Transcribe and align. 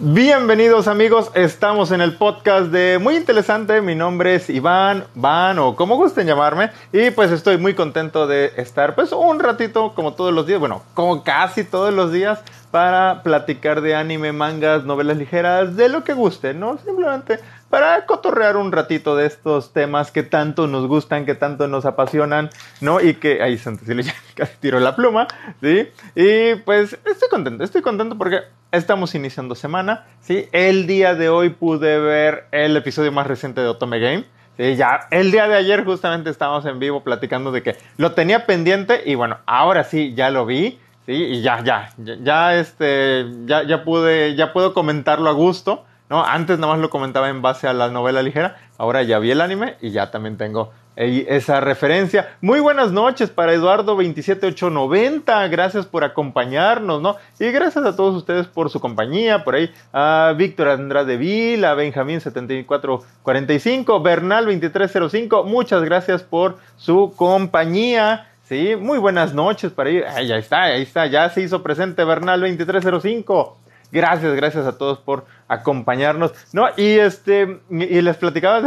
Bienvenidos 0.00 0.86
amigos, 0.86 1.32
estamos 1.34 1.90
en 1.90 2.00
el 2.00 2.14
podcast 2.14 2.70
de 2.70 3.00
Muy 3.00 3.16
Interesante, 3.16 3.80
mi 3.80 3.96
nombre 3.96 4.36
es 4.36 4.48
Iván, 4.48 5.02
Van 5.16 5.58
o 5.58 5.74
como 5.74 5.96
gusten 5.96 6.24
llamarme 6.24 6.70
y 6.92 7.10
pues 7.10 7.32
estoy 7.32 7.58
muy 7.58 7.74
contento 7.74 8.28
de 8.28 8.52
estar 8.58 8.94
pues 8.94 9.10
un 9.10 9.40
ratito 9.40 9.94
como 9.96 10.14
todos 10.14 10.32
los 10.32 10.46
días, 10.46 10.60
bueno, 10.60 10.84
como 10.94 11.24
casi 11.24 11.64
todos 11.64 11.92
los 11.92 12.12
días 12.12 12.44
para 12.70 13.24
platicar 13.24 13.80
de 13.80 13.96
anime, 13.96 14.32
mangas, 14.32 14.84
novelas 14.84 15.16
ligeras, 15.16 15.74
de 15.76 15.88
lo 15.88 16.04
que 16.04 16.12
guste, 16.12 16.54
¿no? 16.54 16.78
Simplemente 16.78 17.40
para 17.68 18.06
cotorrear 18.06 18.56
un 18.56 18.70
ratito 18.70 19.16
de 19.16 19.26
estos 19.26 19.72
temas 19.72 20.12
que 20.12 20.22
tanto 20.22 20.68
nos 20.68 20.86
gustan, 20.86 21.26
que 21.26 21.34
tanto 21.34 21.66
nos 21.66 21.84
apasionan, 21.86 22.50
¿no? 22.80 23.00
Y 23.00 23.14
que, 23.14 23.42
ahí 23.42 23.58
Santa 23.58 23.84
ya 24.00 24.14
casi 24.36 24.56
tiró 24.60 24.78
la 24.78 24.94
pluma, 24.94 25.26
¿sí? 25.60 25.88
Y 26.14 26.54
pues 26.64 26.96
estoy 27.04 27.28
contento, 27.28 27.64
estoy 27.64 27.82
contento 27.82 28.16
porque 28.16 28.42
estamos 28.72 29.14
iniciando 29.14 29.54
semana, 29.54 30.04
¿sí? 30.20 30.48
El 30.52 30.86
día 30.86 31.14
de 31.14 31.28
hoy 31.28 31.50
pude 31.50 31.98
ver 31.98 32.46
el 32.52 32.76
episodio 32.76 33.12
más 33.12 33.26
reciente 33.26 33.60
de 33.60 33.68
Otome 33.68 33.98
Game. 33.98 34.24
Sí, 34.56 34.76
ya 34.76 35.06
el 35.10 35.30
día 35.30 35.46
de 35.46 35.54
ayer 35.54 35.84
justamente 35.84 36.30
estábamos 36.30 36.66
en 36.66 36.80
vivo 36.80 37.04
platicando 37.04 37.52
de 37.52 37.62
que 37.62 37.76
lo 37.96 38.12
tenía 38.12 38.44
pendiente 38.44 39.02
y 39.06 39.14
bueno, 39.14 39.38
ahora 39.46 39.84
sí 39.84 40.14
ya 40.14 40.30
lo 40.30 40.46
vi, 40.46 40.80
sí, 41.06 41.12
y 41.12 41.42
ya, 41.42 41.62
ya, 41.62 41.92
ya, 41.96 42.16
ya 42.20 42.54
este, 42.56 43.26
ya, 43.46 43.62
ya 43.62 43.84
pude, 43.84 44.34
ya 44.34 44.52
puedo 44.52 44.74
comentarlo 44.74 45.30
a 45.30 45.32
gusto. 45.32 45.84
¿no? 46.10 46.24
Antes 46.24 46.58
nada 46.58 46.72
más 46.72 46.80
lo 46.80 46.90
comentaba 46.90 47.28
en 47.28 47.42
base 47.42 47.68
a 47.68 47.72
la 47.72 47.88
novela 47.88 48.22
ligera, 48.22 48.56
ahora 48.78 49.02
ya 49.02 49.18
vi 49.18 49.30
el 49.30 49.40
anime 49.42 49.76
y 49.80 49.90
ya 49.90 50.10
también 50.10 50.38
tengo 50.38 50.72
esa 50.98 51.60
referencia. 51.60 52.36
Muy 52.40 52.58
buenas 52.58 52.90
noches 52.90 53.30
para 53.30 53.52
Eduardo 53.52 53.94
27890, 53.94 55.46
gracias 55.46 55.86
por 55.86 56.02
acompañarnos, 56.02 57.00
¿no? 57.00 57.16
Y 57.38 57.52
gracias 57.52 57.84
a 57.84 57.94
todos 57.94 58.16
ustedes 58.16 58.48
por 58.48 58.68
su 58.68 58.80
compañía, 58.80 59.44
por 59.44 59.54
ahí 59.54 59.72
a 59.92 60.34
Víctor 60.36 60.68
Andrade 60.68 61.16
Vila, 61.16 61.70
a 61.70 61.74
Benjamín 61.74 62.20
7445, 62.20 64.02
Bernal 64.02 64.46
2305, 64.46 65.44
muchas 65.44 65.84
gracias 65.84 66.24
por 66.24 66.58
su 66.76 67.12
compañía. 67.14 68.24
Sí, 68.42 68.74
muy 68.74 68.98
buenas 68.98 69.34
noches 69.34 69.70
para 69.70 69.90
ir. 69.90 70.04
Ahí 70.04 70.32
está, 70.32 70.62
ahí 70.64 70.82
está, 70.82 71.06
ya 71.06 71.28
se 71.30 71.42
hizo 71.42 71.62
presente 71.62 72.02
Bernal 72.02 72.40
2305. 72.40 73.58
Gracias, 73.90 74.34
gracias 74.34 74.66
a 74.66 74.76
todos 74.76 74.98
por 74.98 75.24
acompañarnos. 75.48 76.32
No, 76.52 76.68
y 76.76 76.98
este, 76.98 77.60
y 77.70 78.00
les 78.00 78.16
platicaba 78.16 78.62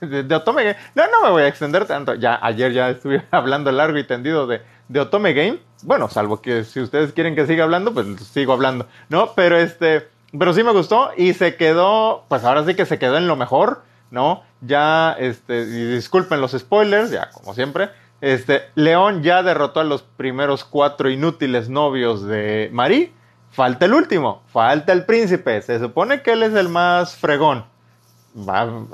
de, 0.00 0.34
Otome 0.34 0.64
Game. 0.64 0.76
No, 0.94 1.04
no 1.10 1.22
me 1.24 1.30
voy 1.30 1.42
a 1.42 1.48
extender 1.48 1.86
tanto. 1.86 2.14
Ya 2.14 2.38
ayer 2.42 2.72
ya 2.72 2.90
estuve 2.90 3.24
hablando 3.30 3.72
largo 3.72 3.98
y 3.98 4.04
tendido 4.04 4.46
de, 4.46 4.60
de 4.88 5.00
Otome 5.00 5.32
Game. 5.32 5.58
Bueno, 5.82 6.08
salvo 6.08 6.42
que 6.42 6.64
si 6.64 6.80
ustedes 6.80 7.12
quieren 7.12 7.34
que 7.34 7.46
siga 7.46 7.64
hablando, 7.64 7.94
pues 7.94 8.06
sigo 8.26 8.52
hablando. 8.52 8.86
No, 9.08 9.32
pero 9.34 9.56
este, 9.56 10.08
pero 10.38 10.52
sí 10.52 10.62
me 10.62 10.72
gustó 10.72 11.10
y 11.16 11.32
se 11.32 11.56
quedó, 11.56 12.24
pues 12.28 12.44
ahora 12.44 12.64
sí 12.64 12.74
que 12.74 12.86
se 12.86 12.98
quedó 12.98 13.16
en 13.16 13.28
lo 13.28 13.36
mejor, 13.36 13.82
¿no? 14.10 14.42
Ya, 14.60 15.16
este, 15.18 15.64
disculpen 15.64 16.40
los 16.40 16.52
spoilers, 16.52 17.10
ya 17.10 17.30
como 17.30 17.54
siempre. 17.54 17.90
Este, 18.20 18.62
León 18.74 19.22
ya 19.22 19.42
derrotó 19.42 19.80
a 19.80 19.84
los 19.84 20.02
primeros 20.02 20.64
cuatro 20.64 21.10
inútiles 21.10 21.68
novios 21.68 22.26
de 22.26 22.70
Marie 22.72 23.12
Falta 23.56 23.86
el 23.86 23.94
último, 23.94 24.42
falta 24.52 24.92
el 24.92 25.06
príncipe. 25.06 25.62
Se 25.62 25.78
supone 25.78 26.20
que 26.20 26.32
él 26.32 26.42
es 26.42 26.52
el 26.52 26.68
más 26.68 27.16
fregón. 27.16 27.64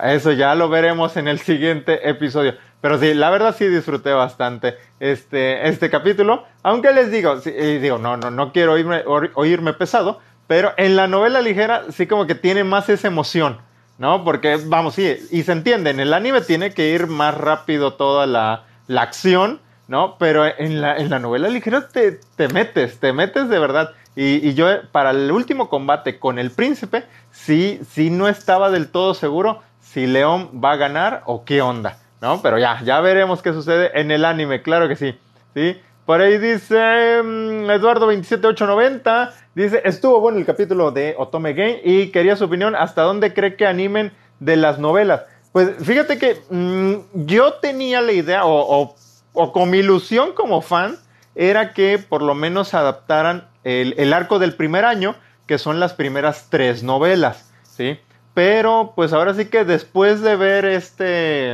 eso 0.04 0.30
ya 0.30 0.54
lo 0.54 0.69
veremos 0.69 1.16
en 1.16 1.27
el 1.27 1.41
siguiente 1.41 2.08
episodio. 2.08 2.54
Pero 2.80 2.96
sí, 3.00 3.12
la 3.12 3.30
verdad 3.30 3.56
sí 3.58 3.66
disfruté 3.66 4.12
bastante 4.12 4.77
este, 5.00 5.69
este 5.69 5.91
capítulo. 5.91 6.44
Aunque 6.62 6.92
les 6.92 7.10
digo, 7.10 7.41
y 7.44 7.78
digo, 7.78 7.98
no, 7.98 8.16
no, 8.16 8.30
no 8.30 8.52
quiero 8.52 8.74
oírme, 8.74 9.02
oírme 9.34 9.72
pesado, 9.72 10.20
pero 10.46 10.70
en 10.76 10.94
la 10.94 11.08
novela 11.08 11.41
ligera 11.41 11.82
sí 11.91 12.06
como 12.06 12.28
que 12.28 12.36
tiene 12.36 12.62
más 12.62 12.88
esa 12.88 13.08
emoción, 13.08 13.58
¿no? 13.98 14.22
Porque, 14.22 14.60
vamos, 14.66 14.94
sí, 14.94 15.16
y 15.32 15.42
se 15.42 15.50
entiende, 15.50 15.91
en 15.91 15.98
el 15.98 16.14
anime 16.14 16.41
tiene 16.41 16.72
que 16.72 16.91
ir 16.91 17.08
más 17.08 17.36
rápido 17.36 17.94
toda 17.94 18.28
la, 18.28 18.62
la 18.86 19.02
acción, 19.02 19.60
¿no? 19.88 20.19
Pero 20.19 20.47
en 20.47 20.81
la, 20.81 20.97
en 20.97 21.10
la 21.10 21.19
novela 21.19 21.48
ligera 21.48 21.88
te, 21.88 22.20
te 22.37 22.47
metes, 22.47 23.00
te 23.00 23.12
metes 23.12 23.48
de 23.48 23.58
verdad. 23.58 23.92
Y, 24.15 24.53
yo 24.55 24.67
para 24.91 25.11
el 25.11 25.31
último 25.31 25.69
combate 25.69 26.19
con 26.19 26.39
el 26.39 26.50
príncipe, 26.50 27.05
sí, 27.31 27.81
sí 27.91 28.11
no 28.11 28.28
estaba 28.28 28.71
del 28.71 28.89
todo 28.89 29.15
seguro 29.15 29.62
si 29.81 30.06
León 30.06 30.61
va 30.62 30.73
a 30.73 30.77
ganar 30.77 31.23
o 31.27 31.45
qué 31.45 31.62
onda, 31.62 31.99
¿no? 32.21 32.43
Pero 32.43 32.59
ya, 32.59 32.81
ya 32.83 33.00
veremos 33.00 33.41
qué 33.41 33.53
sucede 33.53 33.91
en 33.99 34.11
el 34.11 34.25
anime, 34.25 34.62
claro 34.62 34.87
que 34.89 34.97
sí, 34.97 35.19
¿sí? 35.55 35.81
Por 36.05 36.21
ahí 36.21 36.37
dice 36.37 37.23
mm, 37.23 37.71
Eduardo 37.71 38.06
27890, 38.06 39.33
dice, 39.55 39.81
estuvo 39.84 40.21
bueno 40.21 40.39
el 40.39 40.44
capítulo 40.44 40.91
de 40.91 41.15
Otome 41.17 41.55
Game 41.55 41.81
y 41.83 42.09
quería 42.09 42.37
su 42.37 42.44
opinión, 42.44 42.75
¿hasta 42.75 43.03
dónde 43.03 43.33
cree 43.33 43.56
que 43.56 43.67
animen 43.67 44.12
de 44.41 44.56
las 44.56 44.79
novelas? 44.79 45.23
Pues 45.53 45.71
fíjate 45.83 46.19
que 46.19 46.43
mm, 46.50 47.25
yo 47.27 47.55
tenía 47.55 48.03
la 48.03 48.12
idea, 48.12 48.44
o, 48.44 48.83
o, 48.83 48.94
o 49.33 49.53
con 49.53 49.71
mi 49.71 49.79
ilusión 49.79 50.33
como 50.34 50.61
fan, 50.61 50.99
era 51.34 51.72
que 51.72 51.98
por 51.98 52.22
lo 52.22 52.34
menos 52.34 52.75
adaptaran 52.75 53.48
el, 53.65 54.12
arco 54.12 54.38
del 54.38 54.54
primer 54.54 54.84
año, 54.84 55.15
que 55.47 55.59
son 55.59 55.81
las 55.81 55.94
primeras 55.94 56.48
tres 56.50 56.82
novelas, 56.82 57.53
¿sí? 57.62 57.98
Pero 58.34 58.93
pues 58.97 59.12
ahora 59.12 59.34
sí 59.34 59.47
que 59.47 59.65
después 59.65 60.20
de 60.20 60.37
ver 60.37 60.65
este... 60.65 61.53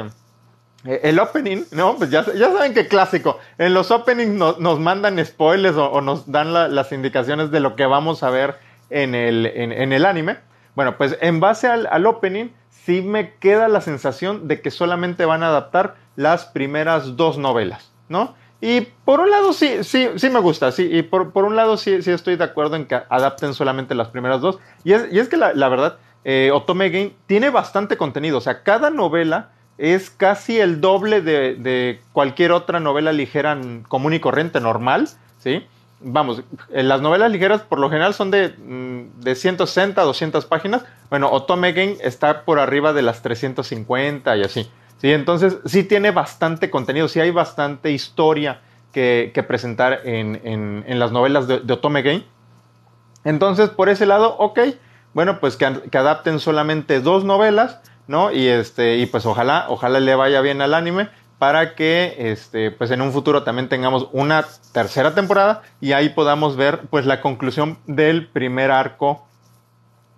Eh, 0.85 1.01
el 1.03 1.19
opening, 1.19 1.65
¿no? 1.73 1.97
Pues 1.97 2.11
ya, 2.11 2.25
ya 2.35 2.53
saben 2.53 2.73
que 2.73 2.87
clásico. 2.87 3.41
En 3.59 3.75
los 3.75 3.91
openings 3.91 4.35
nos 4.59 4.79
mandan 4.79 5.25
spoilers 5.25 5.77
o, 5.77 6.01
nos 6.01 6.31
dan 6.31 6.53
las 6.53 6.93
indicaciones 6.93 7.51
de 7.51 7.61
lo 7.61 7.75
que 7.75 7.87
vamos 7.87 8.23
a 8.23 8.31
ver 8.31 8.57
en 8.91 9.15
el, 9.15 9.47
en, 9.47 9.93
el 9.93 10.07
anime. 10.07 10.39
Bueno, 10.77 10.97
pues 10.97 11.19
en 11.21 11.41
base 11.41 11.67
al, 11.67 11.89
al, 11.91 12.07
opening, 12.07 12.51
sí 12.71 13.03
me 13.03 13.35
queda 13.35 13.67
la 13.67 13.81
sensación 13.81 14.47
de 14.47 14.61
que 14.61 14.71
solamente 14.71 15.25
van 15.25 15.43
a 15.43 15.49
adaptar 15.49 15.97
las 16.15 16.45
primeras 16.45 17.17
dos 17.17 17.39
novelas, 17.39 17.91
¿no? 18.09 18.37
Y 18.61 18.81
por 19.05 19.21
un 19.21 19.31
lado 19.31 19.53
sí, 19.53 19.85
sí, 19.85 20.09
sí 20.17 20.31
me 20.31 20.41
gusta, 20.41 20.73
sí, 20.73 20.89
y 20.91 21.03
por, 21.03 21.33
por 21.33 21.45
un 21.45 21.55
lado 21.55 21.77
sí, 21.77 22.03
sí 22.03 22.11
estoy 22.11 22.37
de 22.37 22.45
acuerdo 22.45 22.75
en 22.75 22.87
que 22.87 23.01
adapten 23.09 23.55
solamente 23.55 23.95
las 23.95 24.09
primeras 24.09 24.41
dos. 24.41 24.59
Y 24.83 24.95
es, 24.95 25.13
y 25.13 25.21
es 25.21 25.29
que 25.29 25.37
la, 25.37 25.69
verdad, 25.69 25.99
eh, 26.25 26.51
Otome 26.53 26.91
Game 26.91 27.13
tiene 27.27 27.51
bastante 27.51 27.97
contenido, 27.97 28.39
o 28.39 28.41
sea, 28.41 28.65
cada 28.65 28.91
novela 28.91 29.51
es 29.79 30.11
casi 30.11 30.59
el 30.59 30.81
doble 30.81 31.21
de, 31.21 31.55
de 31.55 32.01
cualquier 32.13 32.51
otra 32.51 32.81
novela 32.81 33.13
ligera 33.13 33.57
común 33.87 34.15
y 34.15 34.19
corriente 34.19 34.61
normal, 34.61 35.09
¿sí? 35.39 35.65
Vamos, 36.01 36.43
eh, 36.71 36.83
las 36.83 37.01
novelas 37.01 37.31
ligeras 37.31 37.63
por 37.63 37.79
lo 37.79 37.89
general 37.89 38.15
son 38.15 38.31
de, 38.31 38.51
mm, 38.51 39.21
de 39.21 39.35
160 39.35 40.01
a 40.01 40.05
200 40.05 40.47
páginas. 40.47 40.83
Bueno, 41.11 41.31
Otome 41.31 41.73
Game 41.73 41.97
está 42.01 42.45
por 42.45 42.59
arriba 42.61 42.93
de 42.93 43.03
las 43.03 43.23
350 43.23 44.37
y 44.37 44.43
así. 44.43 44.71
Sí, 44.99 45.13
entonces 45.13 45.59
sí 45.65 45.85
tiene 45.85 46.11
bastante 46.11 46.71
contenido, 46.71 47.09
sí 47.09 47.21
hay 47.21 47.31
bastante 47.31 47.93
historia 47.93 48.61
que, 48.93 49.45
presentar 49.47 50.01
en, 50.05 50.85
las 50.99 51.13
novelas 51.13 51.47
de, 51.47 51.73
Otome 51.73 52.03
Game. 52.03 52.25
Entonces, 53.25 53.71
por 53.71 53.89
ese 53.89 54.07
lado, 54.07 54.37
ok, 54.39 54.59
bueno, 55.15 55.39
pues 55.39 55.57
que, 55.57 55.67
adapten 55.67 56.41
solamente 56.41 57.01
dos 57.01 57.25
novelas, 57.25 57.81
¿no? 58.09 58.33
Y 58.33 58.49
este, 58.49 58.97
y 58.97 59.07
pues 59.07 59.25
ojalá, 59.25 59.67
ojalá 59.69 60.01
le 60.01 60.15
vaya 60.15 60.41
bien 60.41 60.61
al 60.63 60.75
anime 60.75 61.09
para 61.39 61.77
que 61.77 62.17
este, 62.19 62.73
pues 62.73 62.91
en 62.91 63.01
un 63.01 63.13
futuro 63.13 63.45
también 63.45 63.69
tengamos 63.69 64.09
una 64.11 64.45
tercera 64.73 65.15
temporada 65.15 65.63
y 65.81 65.93
ahí 65.93 66.09
podamos 66.09 66.57
ver 66.57 66.81
pues 66.91 67.07
la 67.07 67.21
conclusión 67.21 67.79
del 67.87 68.27
primer 68.27 68.73
arco 68.73 69.29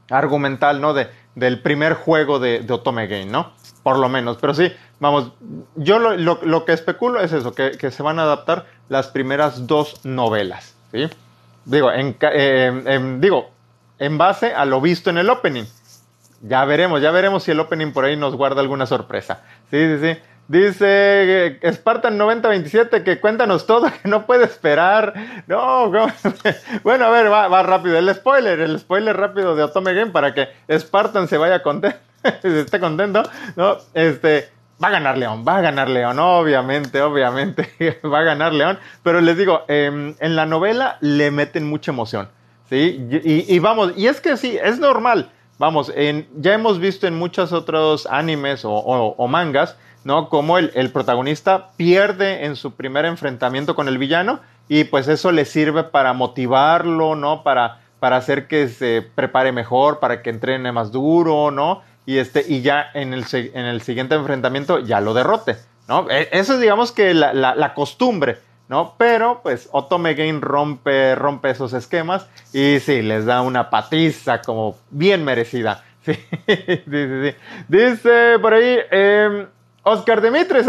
argumental, 0.08 0.80
¿no? 0.80 0.94
De, 0.94 1.08
del 1.34 1.60
primer 1.60 1.92
juego 1.92 2.38
de, 2.38 2.60
de 2.60 2.72
Otome 2.72 3.06
Game, 3.06 3.26
¿no? 3.26 3.52
Por 3.82 3.98
lo 3.98 4.08
menos. 4.08 4.36
Pero 4.40 4.54
sí, 4.54 4.72
vamos, 4.98 5.32
yo 5.76 5.98
lo, 5.98 6.64
que 6.64 6.72
especulo 6.72 7.20
es 7.20 7.32
eso, 7.32 7.52
que, 7.52 7.90
se 7.90 8.02
van 8.02 8.18
a 8.18 8.22
adaptar 8.22 8.66
las 8.88 9.08
primeras 9.08 9.66
dos 9.66 10.04
novelas, 10.04 10.74
¿sí? 10.92 11.08
Digo 11.64 11.90
en, 11.92 13.20
digo, 13.20 13.50
en 13.98 14.18
base 14.18 14.54
a 14.54 14.64
lo 14.64 14.80
visto 14.80 15.10
en 15.10 15.18
el 15.18 15.30
opening. 15.30 15.64
Ya 16.42 16.64
veremos, 16.64 17.02
ya 17.02 17.10
veremos 17.10 17.42
si 17.42 17.50
el 17.50 17.60
opening 17.60 17.92
por 17.92 18.04
ahí 18.04 18.16
nos 18.16 18.34
guarda 18.34 18.62
alguna 18.62 18.86
sorpresa. 18.86 19.42
Sí, 19.70 19.76
sí, 19.76 19.98
sí. 20.00 20.20
Dice 20.50 21.60
Spartan 21.64 22.18
9027 22.18 23.04
que 23.04 23.20
cuéntanos 23.20 23.66
todo, 23.66 23.88
que 24.02 24.08
no 24.08 24.26
puede 24.26 24.46
esperar. 24.46 25.14
No, 25.46 25.92
bueno, 26.82 27.04
a 27.04 27.10
ver, 27.10 27.30
va, 27.30 27.46
va, 27.46 27.62
rápido. 27.62 27.96
El 27.96 28.12
spoiler, 28.12 28.58
el 28.58 28.80
spoiler 28.80 29.16
rápido 29.16 29.54
de 29.54 29.62
Otome 29.62 29.94
Game 29.94 30.10
para 30.10 30.34
que 30.34 30.48
Spartan 30.76 31.28
se 31.28 31.38
vaya 31.38 31.62
contento. 31.62 31.96
esté 32.42 32.80
contento, 32.80 33.22
¿no? 33.56 33.78
Este, 33.94 34.50
va 34.82 34.88
a 34.88 34.92
ganar 34.92 35.18
León, 35.18 35.44
va 35.46 35.58
a 35.58 35.60
ganar 35.60 35.88
León, 35.88 36.18
obviamente, 36.18 37.02
obviamente, 37.02 38.00
va 38.04 38.20
a 38.20 38.22
ganar 38.22 38.52
León, 38.52 38.78
pero 39.02 39.20
les 39.20 39.36
digo, 39.36 39.62
em, 39.68 40.14
en 40.20 40.36
la 40.36 40.46
novela 40.46 40.98
le 41.00 41.30
meten 41.30 41.68
mucha 41.68 41.92
emoción, 41.92 42.28
¿sí? 42.68 43.06
Y, 43.24 43.58
vamos, 43.58 43.92
y 43.96 44.06
es 44.06 44.20
que 44.20 44.36
sí, 44.36 44.58
es 44.62 44.78
normal, 44.78 45.30
vamos, 45.58 45.92
en, 45.94 46.26
ya 46.36 46.54
hemos 46.54 46.78
visto 46.78 47.06
en 47.06 47.18
muchos 47.18 47.52
otros 47.52 48.06
animes 48.06 48.62
o, 48.64 49.26
mangas, 49.28 49.76
¿no? 50.04 50.28
Como 50.28 50.56
el, 50.56 50.72
el, 50.74 50.90
protagonista 50.90 51.68
pierde 51.76 52.46
en 52.46 52.56
su 52.56 52.72
primer 52.72 53.04
enfrentamiento 53.04 53.74
con 53.74 53.86
el 53.86 53.98
villano 53.98 54.40
y 54.66 54.84
pues 54.84 55.08
eso 55.08 55.30
le 55.30 55.44
sirve 55.44 55.84
para 55.84 56.14
motivarlo, 56.14 57.16
¿no? 57.16 57.42
Para 57.42 57.80
para 58.00 58.16
hacer 58.16 58.48
que 58.48 58.66
se 58.68 59.02
prepare 59.02 59.52
mejor, 59.52 60.00
para 60.00 60.22
que 60.22 60.30
entrene 60.30 60.72
más 60.72 60.90
duro, 60.90 61.50
¿no? 61.50 61.82
Y, 62.10 62.18
este, 62.18 62.44
y 62.48 62.60
ya 62.60 62.90
en 62.92 63.14
el, 63.14 63.24
en 63.32 63.66
el 63.66 63.82
siguiente 63.82 64.16
enfrentamiento 64.16 64.80
ya 64.80 65.00
lo 65.00 65.14
derrote, 65.14 65.58
¿no? 65.86 66.10
E, 66.10 66.28
eso 66.32 66.54
es 66.54 66.60
digamos 66.60 66.90
que 66.90 67.14
la, 67.14 67.32
la, 67.32 67.74
costumbre, 67.74 68.38
¿no? 68.68 68.96
Pero 68.98 69.38
pues 69.44 69.68
Otome 69.70 70.14
Game 70.14 70.40
rompe, 70.40 71.14
rompe 71.14 71.50
esos 71.50 71.72
esquemas 71.72 72.26
y 72.52 72.80
sí, 72.80 73.02
les 73.02 73.26
da 73.26 73.42
una 73.42 73.70
patiza 73.70 74.42
como 74.42 74.76
bien 74.90 75.24
merecida. 75.24 75.84
Sí, 76.04 76.14
sí, 76.16 76.82
sí, 76.88 77.34
Dice 77.68 78.38
por 78.40 78.54
ahí, 78.54 78.78
eh, 78.90 79.46
Oscar 79.84 80.20
Demetres, 80.20 80.66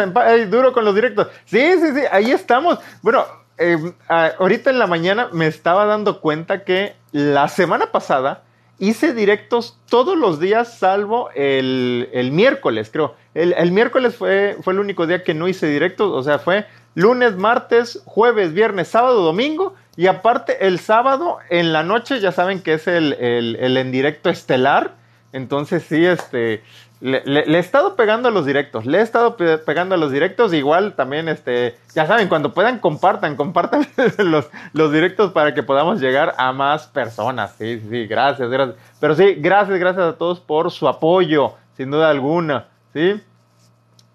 duro 0.51 0.73
con 0.73 0.85
los 0.85 0.93
directos. 0.93 1.29
Sí, 1.45 1.73
sí, 1.79 1.88
sí, 1.95 2.01
ahí 2.11 2.29
estamos. 2.29 2.77
Bueno, 3.01 3.25
em, 3.57 3.93
ahorita 4.07 4.69
en 4.69 4.77
la 4.77 4.85
mañana 4.85 5.29
me 5.31 5.47
estaba 5.47 5.85
dando 5.85 6.21
cuenta 6.21 6.63
que 6.65 6.93
la 7.11 7.47
semana 7.47 7.88
pasada 7.88 8.43
hice 8.81 9.13
directos 9.13 9.77
todos 9.87 10.17
los 10.17 10.39
días, 10.39 10.79
salvo 10.79 11.29
el, 11.35 12.29
miércoles, 12.33 12.89
creo. 12.91 13.15
El, 13.35 13.71
miércoles 13.71 14.15
fue, 14.15 14.57
fue 14.63 14.73
el 14.73 14.79
único 14.79 15.05
día 15.05 15.23
que 15.23 15.35
no 15.35 15.47
hice 15.47 15.67
directos, 15.67 16.11
o 16.11 16.23
sea, 16.23 16.39
fue 16.39 16.65
lunes, 16.95 17.37
martes, 17.37 18.01
jueves, 18.05 18.53
viernes, 18.53 18.87
sábado, 18.87 19.21
domingo. 19.21 19.75
Y 19.95 20.07
aparte, 20.07 20.65
el 20.65 20.79
sábado 20.79 21.37
en 21.51 21.71
la 21.71 21.83
noche, 21.83 22.19
ya 22.19 22.31
saben 22.31 22.61
que 22.61 22.73
es 22.73 22.87
el, 22.87 23.13
el, 23.13 23.55
el 23.57 23.77
en 23.77 23.91
directo 23.91 24.31
estelar. 24.31 24.95
Entonces, 25.31 25.83
sí, 25.87 26.03
este 26.03 26.63
le, 27.01 27.42
he 27.42 27.59
estado 27.59 27.95
pegando 27.95 28.30
a 28.30 28.31
los 28.31 28.45
directos, 28.45 28.86
le 28.86 29.00
he 29.00 29.01
estado 29.01 29.36
pegando 29.36 29.95
a 29.95 29.98
los 29.98 30.12
directos, 30.12 30.53
igual 30.53 30.94
también, 30.94 31.27
este, 31.30 31.75
ya 31.95 32.06
saben, 32.06 32.27
cuando 32.27 32.53
puedan 32.53 32.77
compartan, 32.77 33.36
compartan 33.36 33.88
los, 34.19 34.50
los 34.74 34.92
directos 34.94 35.31
para 35.31 35.53
que 35.56 35.63
podamos 35.63 36.00
llegar 36.00 36.36
a 36.38 36.51
más 36.53 36.88
personas, 36.88 37.56
sí, 37.57 37.81
sí, 37.89 38.06
gracias, 38.06 38.50
gracias, 38.50 38.77
pero 39.00 39.15
sí, 39.15 39.33
gracias, 39.38 39.80
gracias 39.80 40.06
a 40.06 40.18
todos 40.18 40.39
por 40.39 40.69
su 40.69 40.88
apoyo, 40.88 41.56
sin 41.75 41.89
duda 41.89 42.12
alguna, 42.12 42.68
sí, 42.94 43.19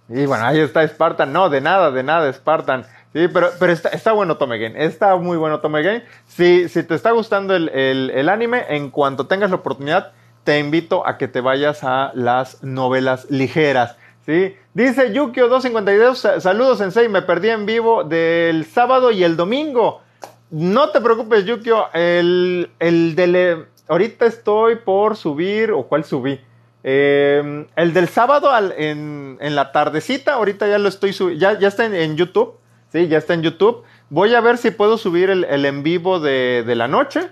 y 0.08 0.24
bueno, 0.26 0.44
ahí 0.44 0.60
está 0.60 0.86
Spartan, 0.86 1.32
no, 1.32 1.50
de 1.50 1.60
nada, 1.60 1.90
de 1.90 2.04
nada, 2.04 2.32
Spartan, 2.32 2.84
sí, 3.12 3.26
pero, 3.26 3.50
pero 3.58 3.72
está, 3.72 3.88
está 3.88 4.12
bueno 4.12 4.36
Tome 4.36 4.84
está 4.84 5.16
muy 5.16 5.36
bueno 5.36 5.58
Tome 5.58 5.82
Game, 5.82 6.04
si, 6.28 6.68
si 6.68 6.84
te 6.84 6.94
está 6.94 7.10
gustando 7.10 7.56
el, 7.56 7.68
el, 7.70 8.10
el 8.10 8.28
anime, 8.28 8.64
en 8.68 8.90
cuanto 8.90 9.26
tengas 9.26 9.50
la 9.50 9.56
oportunidad, 9.56 10.12
te 10.46 10.60
invito 10.60 11.04
a 11.06 11.18
que 11.18 11.26
te 11.26 11.40
vayas 11.40 11.82
a 11.82 12.12
las 12.14 12.62
novelas 12.62 13.28
ligeras. 13.30 13.96
¿sí? 14.24 14.54
Dice 14.74 15.12
Yukio252, 15.12 16.38
saludos 16.38 16.78
Sensei, 16.78 17.08
me 17.08 17.20
perdí 17.20 17.50
en 17.50 17.66
vivo 17.66 18.04
del 18.04 18.64
sábado 18.64 19.10
y 19.10 19.24
el 19.24 19.36
domingo. 19.36 20.02
No 20.50 20.90
te 20.90 21.00
preocupes 21.00 21.44
Yukio, 21.44 21.88
el, 21.92 22.70
el 22.78 23.16
del... 23.16 23.66
Ahorita 23.88 24.26
estoy 24.26 24.76
por 24.76 25.16
subir, 25.16 25.72
o 25.72 25.82
cuál 25.82 26.04
subí. 26.04 26.40
Em, 26.84 27.66
el 27.74 27.92
del 27.92 28.08
sábado 28.08 28.50
en, 28.76 29.38
la 29.40 29.72
tardecita, 29.72 30.34
ahorita 30.34 30.68
ya 30.68 30.78
lo 30.78 30.88
estoy 30.88 31.12
subiendo, 31.12 31.40
ya, 31.40 31.58
ya 31.58 31.66
está 31.66 31.86
en, 31.86 32.16
YouTube, 32.16 32.54
sí, 32.92 33.08
ya 33.08 33.18
está 33.18 33.34
en 33.34 33.42
YouTube. 33.42 33.82
Voy 34.10 34.32
a 34.36 34.40
ver 34.40 34.58
si 34.58 34.70
puedo 34.70 34.96
subir 34.96 35.28
el, 35.28 35.64
en 35.64 35.82
vivo 35.82 36.20
de, 36.20 36.62
de 36.64 36.76
la 36.76 36.86
noche 36.86 37.30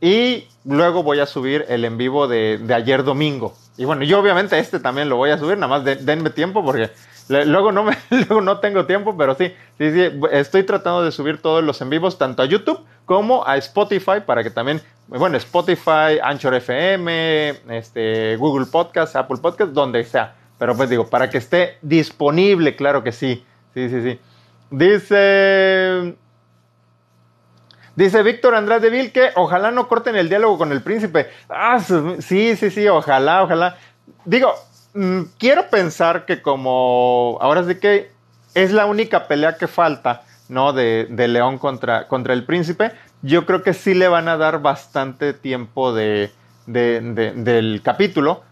y 0.00 0.46
luego 0.64 1.02
voy 1.02 1.20
a 1.20 1.26
subir 1.26 1.64
el 1.68 1.84
en 1.84 1.96
vivo 1.96 2.28
de, 2.28 2.60
ayer 2.74 3.04
domingo. 3.04 3.54
Y 3.76 3.84
bueno, 3.84 4.04
yo 4.04 4.18
obviamente 4.20 4.58
este 4.58 4.80
también 4.80 5.08
lo 5.08 5.16
voy 5.16 5.30
a 5.30 5.38
subir, 5.38 5.56
nada 5.56 5.78
más 5.78 5.84
denme 5.84 6.30
tiempo 6.30 6.64
porque 6.64 6.90
luego 7.28 7.72
no, 7.72 7.84
me, 7.84 7.96
luego 8.10 8.40
no 8.40 8.58
tengo 8.58 8.86
tiempo, 8.86 9.16
pero 9.16 9.34
sí, 9.34 9.52
sí, 9.78 9.92
sí, 9.92 10.10
estoy 10.32 10.64
tratando 10.64 11.04
de 11.04 11.12
subir 11.12 11.40
todos 11.40 11.62
los 11.62 11.80
en 11.80 11.90
vivos, 11.90 12.18
tanto 12.18 12.42
a 12.42 12.46
YouTube 12.46 12.80
como 13.04 13.46
a 13.46 13.56
Spotify, 13.56 14.20
para 14.24 14.42
que 14.42 14.50
también, 14.50 14.82
bueno, 15.06 15.36
Spotify, 15.38 16.18
Anchor 16.22 16.54
FM, 16.54 17.54
este, 17.70 18.36
Google 18.36 18.66
Podcast, 18.66 19.16
Apple 19.16 19.38
Podcast, 19.40 19.72
donde 19.72 20.04
sea. 20.04 20.34
Pero 20.58 20.76
pues 20.76 20.90
digo, 20.90 21.06
para 21.06 21.30
que 21.30 21.38
esté 21.38 21.78
disponible, 21.80 22.76
claro 22.76 23.02
que 23.02 23.12
sí. 23.12 23.44
Sí, 23.72 23.88
sí, 23.88 24.02
sí. 24.02 24.20
Dice 24.70 26.16
Dice 27.98 28.22
Víctor 28.22 28.54
Andrade 28.54 28.90
Vil 28.90 29.10
que 29.10 29.30
ojalá 29.34 29.72
no 29.72 29.88
corten 29.88 30.14
el 30.14 30.28
diálogo 30.28 30.56
con 30.56 30.70
el 30.70 30.82
príncipe. 30.82 31.30
Ah, 31.48 31.80
sí, 31.80 32.54
sí, 32.54 32.70
sí, 32.70 32.86
ojalá, 32.86 33.42
ojalá. 33.42 33.76
Digo, 34.24 34.54
mm, 34.94 35.22
quiero 35.36 35.68
pensar 35.68 36.24
que 36.24 36.40
como 36.40 37.38
ahora 37.40 37.64
sí 37.64 37.74
que 37.80 38.12
es 38.54 38.70
la 38.70 38.86
única 38.86 39.26
pelea 39.26 39.56
que 39.56 39.66
falta, 39.66 40.22
¿no? 40.48 40.72
De, 40.72 41.08
León 41.10 41.58
contra, 41.58 42.06
contra 42.06 42.34
el 42.34 42.44
príncipe. 42.44 42.92
Yo 43.22 43.44
creo 43.46 43.64
que 43.64 43.74
sí 43.74 43.94
le 43.94 44.06
van 44.06 44.28
a 44.28 44.36
dar 44.36 44.62
bastante 44.62 45.32
tiempo 45.32 45.92
de, 45.92 46.30
del 46.66 47.80
capítulo. 47.82 48.44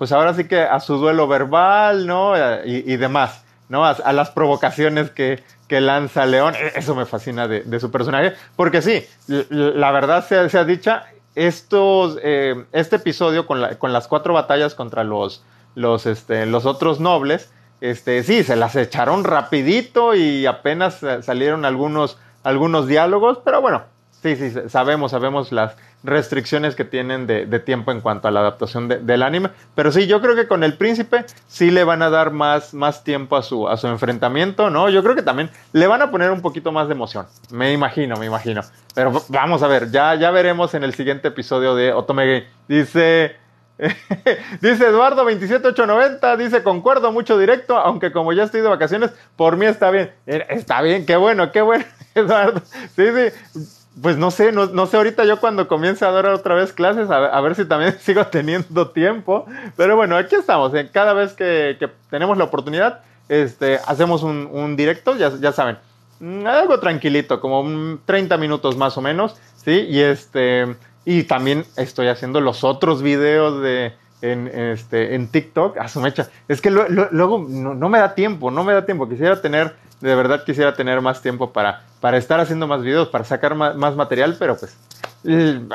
pues 0.00 0.10
ahora 0.10 0.34
sí 0.34 0.48
que 0.48 0.62
a 0.62 0.80
su 0.80 0.96
duelo 0.96 1.28
verbal, 1.28 2.08
¿no? 2.08 2.34
Y, 2.64 2.96
demás, 2.96 3.44
¿no? 3.70 3.86
a 3.86 4.12
las 4.12 4.30
provocaciones 4.30 5.10
que, 5.10 5.42
que 5.68 5.80
lanza 5.80 6.26
León. 6.26 6.54
E, 6.56 6.72
eso 6.78 6.94
me 6.94 7.06
fascina 7.06 7.48
de, 7.48 7.80
su 7.80 7.90
personaje. 7.90 8.34
Porque 8.56 8.82
sí, 8.82 9.06
la 9.48 9.92
verdad 9.92 10.26
sea, 10.26 10.46
sea 10.50 10.64
dicha, 10.64 11.06
estos, 11.36 12.18
eh, 12.22 12.66
este 12.72 12.96
episodio 12.96 13.46
con, 13.46 13.76
con, 13.76 13.92
las 13.92 14.08
cuatro 14.08 14.34
batallas 14.34 14.74
contra 14.74 15.04
los, 15.04 15.44
los, 15.76 16.04
este, 16.06 16.44
los 16.44 16.66
otros 16.66 16.98
nobles, 16.98 17.52
este, 17.80 18.24
sí, 18.24 18.42
se 18.42 18.56
las 18.56 18.74
echaron 18.74 19.22
rapidito 19.22 20.14
y 20.16 20.44
apenas 20.44 21.00
salieron 21.22 21.64
algunos, 21.64 22.18
algunos 22.42 22.88
diálogos, 22.88 23.38
pero 23.44 23.62
bueno, 23.62 23.84
sí, 24.22 24.36
sí, 24.36 24.52
sabemos, 24.68 25.10
sabemos 25.10 25.52
las, 25.52 25.76
restricciones 26.02 26.74
que 26.74 26.84
tienen 26.84 27.26
de, 27.26 27.46
tiempo 27.60 27.92
en 27.92 28.00
cuanto 28.00 28.28
a 28.28 28.30
la 28.30 28.40
adaptación 28.40 28.88
del 28.88 29.22
anime. 29.22 29.50
Pero 29.74 29.92
sí, 29.92 30.06
yo 30.06 30.20
creo 30.20 30.34
que 30.34 30.48
con 30.48 30.64
el 30.64 30.74
príncipe 30.74 31.24
sí 31.46 31.70
le 31.70 31.84
van 31.84 32.02
a 32.02 32.10
dar 32.10 32.30
más, 32.30 32.74
más 32.74 33.04
tiempo 33.04 33.36
a 33.36 33.42
su, 33.42 33.68
a 33.68 33.76
su 33.76 33.86
enfrentamiento, 33.86 34.70
¿no? 34.70 34.88
Yo 34.88 35.02
creo 35.02 35.14
que 35.14 35.22
también 35.22 35.50
le 35.72 35.86
van 35.86 36.02
a 36.02 36.10
poner 36.10 36.30
un 36.30 36.40
poquito 36.40 36.72
más 36.72 36.88
de 36.88 36.94
emoción. 36.94 37.26
Me 37.50 37.72
imagino, 37.72 38.16
me 38.16 38.26
imagino. 38.26 38.62
Pero 38.94 39.22
vamos 39.28 39.62
a 39.62 39.68
ver, 39.68 39.90
ya, 39.90 40.14
ya 40.14 40.30
veremos 40.30 40.74
en 40.74 40.84
el 40.84 40.94
siguiente 40.94 41.28
episodio 41.28 41.74
de 41.74 41.92
Otomege. 41.92 42.46
Dice... 42.68 43.36
dice 44.60 44.84
Eduardo 44.84 45.24
27890, 45.24 46.36
dice 46.36 46.62
concuerdo 46.62 47.12
mucho 47.12 47.38
directo, 47.38 47.78
aunque 47.78 48.12
como 48.12 48.34
ya 48.34 48.42
estoy 48.42 48.60
de 48.60 48.68
vacaciones, 48.68 49.10
por 49.36 49.56
mí 49.56 49.64
está 49.64 49.90
bien. 49.90 50.12
Está 50.26 50.82
bien, 50.82 51.06
qué 51.06 51.16
bueno, 51.16 51.50
qué 51.50 51.62
bueno, 51.62 51.86
Eduardo. 52.14 52.60
Sí, 52.94 53.06
sí 53.14 53.79
pues 54.00 54.16
no 54.16 54.30
sé, 54.30 54.52
no, 54.52 54.86
sé 54.86 54.96
ahorita 54.96 55.24
yo 55.24 55.40
cuando 55.40 55.66
comience 55.68 56.04
a 56.04 56.10
dar 56.10 56.26
otra 56.26 56.54
vez 56.54 56.72
clases, 56.72 57.10
a, 57.10 57.40
ver 57.40 57.54
si 57.54 57.64
también 57.64 57.96
sigo 58.00 58.26
teniendo 58.26 58.88
tiempo. 58.90 59.46
Pero 59.76 59.96
bueno, 59.96 60.16
aquí 60.16 60.34
estamos. 60.36 60.74
¿eh? 60.74 60.88
Cada 60.92 61.12
vez 61.12 61.32
que, 61.32 61.76
tenemos 62.08 62.38
la 62.38 62.44
oportunidad, 62.44 63.00
este, 63.28 63.78
hacemos 63.86 64.22
un, 64.22 64.76
directo, 64.76 65.16
ya, 65.16 65.32
ya, 65.40 65.52
saben. 65.52 65.78
Mm, 66.20 66.46
algo 66.46 66.78
tranquilito, 66.78 67.40
como 67.40 67.98
30 68.06 68.36
minutos 68.36 68.76
más 68.76 68.96
o 68.96 69.00
menos, 69.00 69.36
¿sí? 69.56 69.86
Y 69.88 70.00
este... 70.00 70.76
Y 71.04 71.24
también 71.24 71.64
estoy 71.76 72.08
haciendo 72.08 72.42
los 72.42 72.62
otros 72.62 73.02
videos 73.02 73.62
de, 73.62 73.94
en, 74.22 74.48
este, 74.48 75.14
en 75.14 75.28
TikTok. 75.28 75.78
A 75.78 75.88
su 75.88 76.00
mecha. 76.00 76.28
Es 76.48 76.60
que 76.60 76.70
luego 76.70 77.46
no, 77.48 77.74
no, 77.74 77.88
me 77.88 77.98
da 77.98 78.14
tiempo, 78.14 78.50
no 78.50 78.64
me 78.64 78.72
da 78.72 78.84
tiempo. 78.84 79.08
Quisiera 79.08 79.40
tener 79.40 79.74
de 80.00 80.14
verdad 80.14 80.44
quisiera 80.44 80.74
tener 80.74 81.00
más 81.00 81.20
tiempo 81.22 81.52
para, 81.52 81.82
para 82.00 82.16
estar 82.16 82.40
haciendo 82.40 82.66
más 82.66 82.82
videos, 82.82 83.08
para 83.08 83.24
sacar 83.24 83.54
más, 83.54 83.96
material, 83.96 84.36
pero 84.38 84.56
pues 84.56 84.76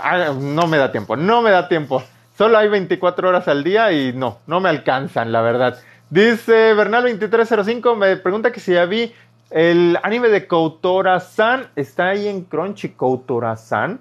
ah, 0.01 0.33
no 0.39 0.67
me 0.67 0.77
da 0.77 0.91
tiempo, 0.91 1.15
no 1.15 1.41
me 1.41 1.51
da 1.51 1.67
tiempo. 1.67 2.03
Solo 2.37 2.57
hay 2.57 2.67
24 2.67 3.29
horas 3.29 3.47
al 3.47 3.63
día 3.63 3.91
y 3.91 4.11
no, 4.13 4.39
no 4.47 4.59
me 4.59 4.69
alcanzan, 4.69 5.31
la 5.31 5.41
verdad. 5.41 5.79
Dice 6.09 6.75
Bernal2305, 6.75 7.95
me 7.95 8.17
pregunta 8.17 8.51
que 8.51 8.59
si 8.59 8.73
ya 8.73 8.85
vi 8.85 9.13
el 9.49 9.97
anime 10.03 10.29
de 10.29 10.47
Koutora-san. 10.47 11.67
¿Está 11.75 12.09
ahí 12.09 12.27
en 12.27 12.43
Crunchy 12.43 12.89
Koutora-san? 12.89 13.99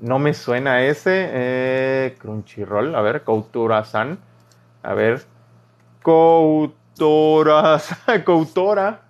No 0.00 0.18
me 0.18 0.34
suena 0.34 0.82
ese. 0.82 1.28
Eh, 1.32 2.14
Crunchyroll, 2.18 2.94
a 2.94 3.00
ver, 3.00 3.24
Koutora-san. 3.24 4.18
A 4.82 4.94
ver. 4.94 5.24
Koutora-san. 6.02 6.62
Koutora. 8.24 9.00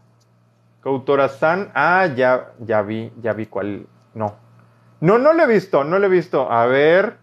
Koutora-san. 0.87 1.73
Ah, 1.75 2.07
ya, 2.15 2.53
ya 2.61 2.81
vi, 2.83 3.11
ya 3.21 3.33
vi 3.33 3.47
cuál. 3.47 3.89
No. 4.15 4.37
No, 5.01 5.19
no 5.19 5.33
lo 5.33 5.43
he 5.43 5.47
visto, 5.49 5.83
no 5.83 5.99
lo 5.99 6.07
he 6.07 6.09
visto. 6.09 6.49
A 6.49 6.67
ver. 6.67 7.17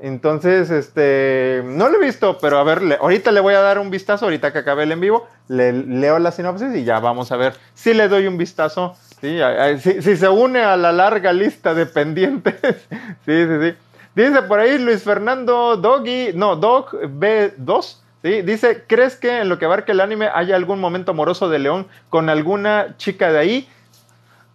Entonces, 0.00 0.70
este. 0.70 1.62
No 1.64 1.88
lo 1.88 1.96
he 1.96 2.04
visto, 2.04 2.38
pero 2.38 2.58
a 2.58 2.62
ver, 2.62 2.98
ahorita 3.00 3.32
le 3.32 3.40
voy 3.40 3.54
a 3.54 3.60
dar 3.60 3.80
un 3.80 3.90
vistazo, 3.90 4.26
ahorita 4.26 4.52
que 4.52 4.60
acabe 4.60 4.84
el 4.84 4.92
en 4.92 5.00
vivo. 5.00 5.26
Le, 5.48 5.72
leo 5.72 6.20
la 6.20 6.30
sinopsis 6.30 6.72
y 6.76 6.84
ya 6.84 7.00
vamos 7.00 7.32
a 7.32 7.36
ver 7.36 7.54
si 7.74 7.92
le 7.92 8.06
doy 8.06 8.28
un 8.28 8.38
vistazo. 8.38 8.94
Sí, 9.20 9.36
si, 9.80 10.16
se 10.16 10.28
une 10.28 10.62
a 10.62 10.76
la 10.76 10.92
larga 10.92 11.32
lista 11.32 11.74
de 11.74 11.86
pendientes. 11.86 12.54
sí, 13.26 13.46
sí, 13.46 13.60
sí. 13.62 13.74
Dice 14.14 14.42
por 14.42 14.60
ahí 14.60 14.78
Luis 14.78 15.02
Fernando 15.02 15.76
Doggy, 15.76 16.34
no, 16.34 16.54
Dog 16.54 16.92
B2. 17.00 18.01
Dice, 18.22 18.84
¿crees 18.86 19.16
que 19.16 19.40
en 19.40 19.48
lo 19.48 19.58
que 19.58 19.64
abarca 19.64 19.92
el 19.92 20.00
anime 20.00 20.28
haya 20.32 20.54
algún 20.54 20.78
momento 20.78 21.10
amoroso 21.10 21.48
de 21.48 21.58
León 21.58 21.88
con 22.08 22.28
alguna 22.28 22.96
chica 22.96 23.32
de 23.32 23.38
ahí? 23.38 23.68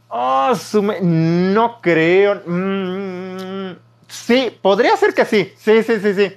Oh, 0.08 0.54
no 1.02 1.82
creo. 1.82 2.42
Mm, 2.46 3.76
Sí, 4.08 4.58
podría 4.62 4.96
ser 4.98 5.14
que 5.14 5.26
sí. 5.26 5.54
Sí, 5.58 5.84
sí, 5.84 6.00
sí, 6.00 6.14
sí. 6.14 6.34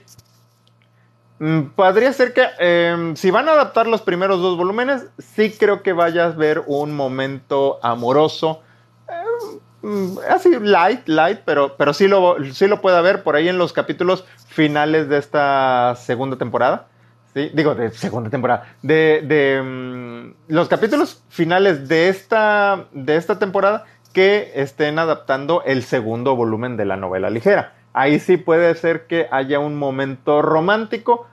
Mm, 1.39 1.71
podría 1.71 2.13
ser 2.13 2.35
que 2.35 2.47
em, 2.59 3.17
si 3.17 3.31
van 3.31 3.49
a 3.49 3.53
adaptar 3.53 3.87
los 3.87 4.03
primeros 4.03 4.43
dos 4.43 4.57
volúmenes, 4.57 5.07
sí 5.19 5.53
creo 5.59 5.83
que 5.83 5.93
vayas 5.93 6.35
a 6.35 6.37
ver 6.37 6.63
un 6.67 6.95
momento 6.95 7.79
amoroso. 7.83 8.63
Em, 9.09 9.61
mm, 9.91 10.19
así, 10.29 10.51
light, 10.61 11.09
light, 11.09 11.41
pero, 11.45 11.77
pero 11.77 11.95
sí, 11.95 12.09
lo, 12.09 12.37
sí 12.53 12.67
lo 12.67 12.81
puede 12.81 12.99
haber 12.99 13.23
por 13.23 13.37
ahí 13.37 13.49
en 13.49 13.59
los 13.59 13.73
capítulos 13.73 14.25
finales 14.49 15.09
de 15.09 15.19
esta 15.19 15.95
segunda 15.97 16.37
temporada. 16.37 16.89
¿Sí? 17.35 17.51
Digo, 17.55 17.75
de 17.75 17.91
segunda 17.91 18.31
temporada. 18.31 18.75
De, 18.83 19.23
de 19.25 19.63
mm, 19.63 20.53
los 20.53 20.69
capítulos 20.69 21.23
finales 21.29 21.89
de 21.89 22.09
esta, 22.09 22.87
de 22.93 23.17
esta 23.17 23.39
temporada 23.39 23.85
que 24.13 24.53
estén 24.55 24.99
adaptando 24.99 25.63
el 25.65 25.83
segundo 25.83 26.37
volumen 26.37 26.77
de 26.77 26.85
la 26.85 26.97
novela 26.97 27.31
ligera. 27.31 27.75
Ahí 27.93 28.19
sí 28.19 28.37
puede 28.37 28.75
ser 28.75 29.07
que 29.07 29.29
haya 29.31 29.59
un 29.59 29.77
momento 29.77 30.43
romántico, 30.43 31.27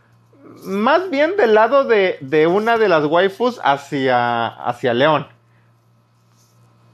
más 0.64 1.10
bien 1.10 1.38
del 1.38 1.54
lado 1.54 1.84
de, 1.84 2.48
una 2.48 2.78
de 2.78 2.90
las 2.90 3.06
waifus 3.06 3.60
hacia, 3.64 4.48
hacia 4.48 4.94
León. 4.94 5.28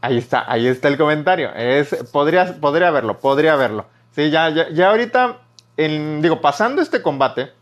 Ahí 0.01 0.17
está, 0.17 0.43
ahí 0.51 0.67
está 0.67 0.89
el 0.89 0.98
comentario. 0.98 1.53
Es, 1.55 1.95
podría, 2.12 2.60
podría 2.60 2.91
verlo, 2.91 3.19
podría 3.19 3.55
verlo. 3.55 3.86
Sí, 4.12 4.29
ya, 4.29 4.50
ya 4.50 4.89
ahorita, 4.89 5.38
digo, 5.77 6.41
pasando 6.41 6.81
este 6.81 7.01
combate, 7.01 7.53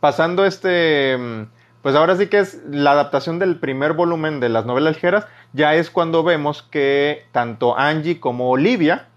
pasando 0.00 0.44
este, 0.44 1.18
pues 1.82 1.94
ahora 1.94 2.16
sí 2.16 2.26
que 2.26 2.40
es 2.40 2.60
la 2.70 2.92
adaptación 2.92 3.38
del 3.38 3.58
primer 3.58 3.92
volumen 3.92 4.40
de 4.40 4.48
las 4.48 4.66
novelas 4.66 4.94
ligeras, 4.94 5.26
ya 5.52 5.74
es 5.74 5.90
cuando 5.90 6.22
vemos 6.22 6.62
que 6.62 7.26
tanto 7.32 7.78
Angie 7.78 8.20
como 8.20 8.50
Olivia, 8.50 9.08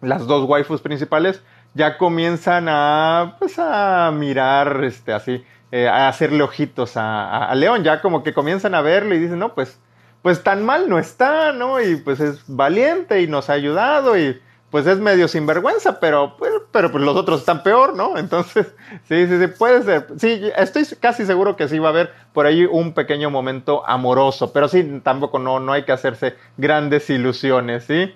las 0.00 0.26
dos 0.26 0.48
waifus 0.48 0.80
principales, 0.80 1.42
ya 1.74 1.98
comienzan 1.98 2.66
a, 2.68 3.36
pues, 3.38 3.58
a 3.58 4.10
mirar, 4.12 4.82
este, 4.84 5.12
así, 5.12 5.44
eh, 5.70 5.88
a 5.88 6.08
hacerle 6.08 6.42
ojitos 6.42 6.92
a, 6.96 7.54
León, 7.54 7.84
ya 7.84 8.00
como 8.00 8.22
que 8.22 8.32
comienzan 8.32 8.74
a 8.74 8.80
verlo 8.80 9.14
y 9.14 9.18
dicen, 9.18 9.38
no, 9.38 9.54
pues, 9.54 9.80
pues 10.22 10.42
tan 10.42 10.64
mal 10.64 10.88
no 10.88 10.98
está, 10.98 11.52
¿no? 11.52 11.80
Y 11.80 11.96
pues 11.96 12.20
es 12.20 12.42
valiente 12.48 13.22
y 13.22 13.26
nos 13.28 13.50
ha 13.50 13.52
ayudado 13.52 14.18
y 14.18 14.40
pues 14.70 14.86
es 14.86 14.98
medio 14.98 15.28
sinvergüenza, 15.28 15.98
pero, 15.98 16.36
pues, 16.36 16.52
pero 16.72 16.90
pues 16.92 17.02
los 17.02 17.16
otros 17.16 17.40
están 17.40 17.62
peor, 17.62 17.96
¿no? 17.96 18.18
Entonces, 18.18 18.66
sí, 19.08 19.26
sí, 19.26 19.38
sí, 19.40 19.46
puede 19.46 19.82
ser. 19.82 20.06
Sí, 20.18 20.50
estoy 20.56 20.84
casi 21.00 21.24
seguro 21.24 21.56
que 21.56 21.68
sí 21.68 21.78
va 21.78 21.88
a 21.88 21.90
haber 21.90 22.12
por 22.32 22.46
ahí 22.46 22.64
un 22.64 22.92
pequeño 22.92 23.30
momento 23.30 23.86
amoroso, 23.86 24.52
pero 24.52 24.68
sí, 24.68 25.00
tampoco 25.02 25.38
no, 25.38 25.60
no 25.60 25.72
hay 25.72 25.84
que 25.84 25.92
hacerse 25.92 26.34
grandes 26.56 27.08
ilusiones, 27.08 27.84
¿sí? 27.84 28.14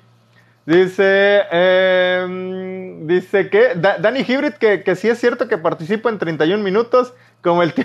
Dice, 0.64 1.42
em, 1.50 3.06
dice 3.06 3.50
que, 3.50 3.72
Danny 3.74 4.20
Hybrid, 4.20 4.52
que, 4.54 4.84
que 4.84 4.94
sí 4.94 5.08
es 5.08 5.18
cierto 5.18 5.48
que 5.48 5.58
participa 5.58 6.08
en 6.08 6.18
31 6.18 6.62
minutos, 6.62 7.14
como 7.42 7.62
el 7.64 7.72
tío 7.74 7.84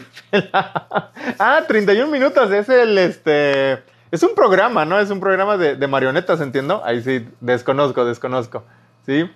Ah, 1.39 1.63
31 1.67 2.11
minutos, 2.11 2.51
es 2.51 2.69
el, 2.69 2.97
este, 2.99 3.79
es 4.11 4.23
un 4.23 4.35
programa, 4.35 4.85
¿no? 4.85 4.99
Es 4.99 5.09
un 5.09 5.19
programa 5.19 5.57
de, 5.57 5.87
marionetas, 5.87 6.41
entiendo. 6.41 6.81
Ahí 6.85 7.01
sí, 7.01 7.27
desconozco, 7.41 8.05
desconozco, 8.05 8.63
¿sí? 9.05 9.29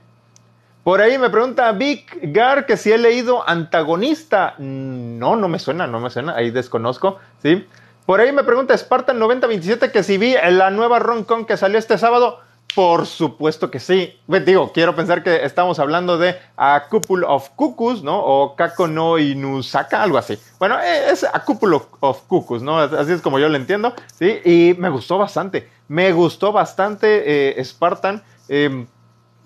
Por 0.84 1.02
ahí 1.02 1.18
me 1.18 1.30
pregunta 1.30 1.72
Vic 1.74 2.18
Gar 2.34 2.66
que 2.66 2.78
si 2.78 2.92
he 2.92 2.98
leído 2.98 3.48
Antagonista. 3.48 4.56
No, 4.58 5.36
no 5.36 5.48
me 5.48 5.60
suena, 5.60 5.88
no 5.88 6.00
me 6.00 6.10
suena, 6.10 6.36
ahí 6.36 6.52
desconozco, 6.52 7.20
¿sí? 7.42 7.68
Por 8.06 8.20
ahí 8.20 8.32
me 8.32 8.44
pregunta 8.44 8.76
Spartan 8.78 9.20
9027 9.20 9.92
que 9.92 10.04
si 10.04 10.18
vi 10.18 10.36
la 10.50 10.72
nueva 10.72 11.00
Roncon 11.00 11.46
que 11.46 11.58
salió 11.58 11.78
este 11.78 11.98
sábado. 11.98 12.40
Por 12.76 13.06
supuesto 13.06 13.70
que 13.70 13.80
sí. 13.80 14.18
Digo, 14.46 14.72
quiero 14.72 14.96
pensar 14.96 15.24
que 15.24 15.44
estamos 15.44 15.80
hablando 15.80 16.18
de 16.18 16.38
A 16.56 16.88
Couple 16.90 17.26
of 17.28 17.50
Cuckoos, 17.50 18.02
¿no? 18.02 18.18
O 18.20 18.56
Kako 18.56 18.88
no 18.88 19.18
Inusaka, 19.18 20.02
algo 20.02 20.18
así. 20.18 20.40
Bueno, 20.58 20.80
e, 20.80 21.12
es 21.12 21.26
A 21.26 21.44
Couple 21.44 21.78
of 22.00 22.22
Cuckoos, 22.28 22.62
¿no? 22.64 22.80
Así 22.80 23.12
es 23.12 23.22
como 23.22 23.40
yo 23.40 23.50
lo 23.50 23.58
entiendo, 23.58 23.94
¿sí? 24.18 24.40
Y 24.46 24.76
me 24.78 24.90
gustó 24.90 25.18
bastante. 25.18 25.70
Me 25.90 26.14
gustó 26.14 26.54
bastante 26.54 27.60
eh, 27.60 27.64
Spartan. 27.66 28.24
Em, 28.48 28.88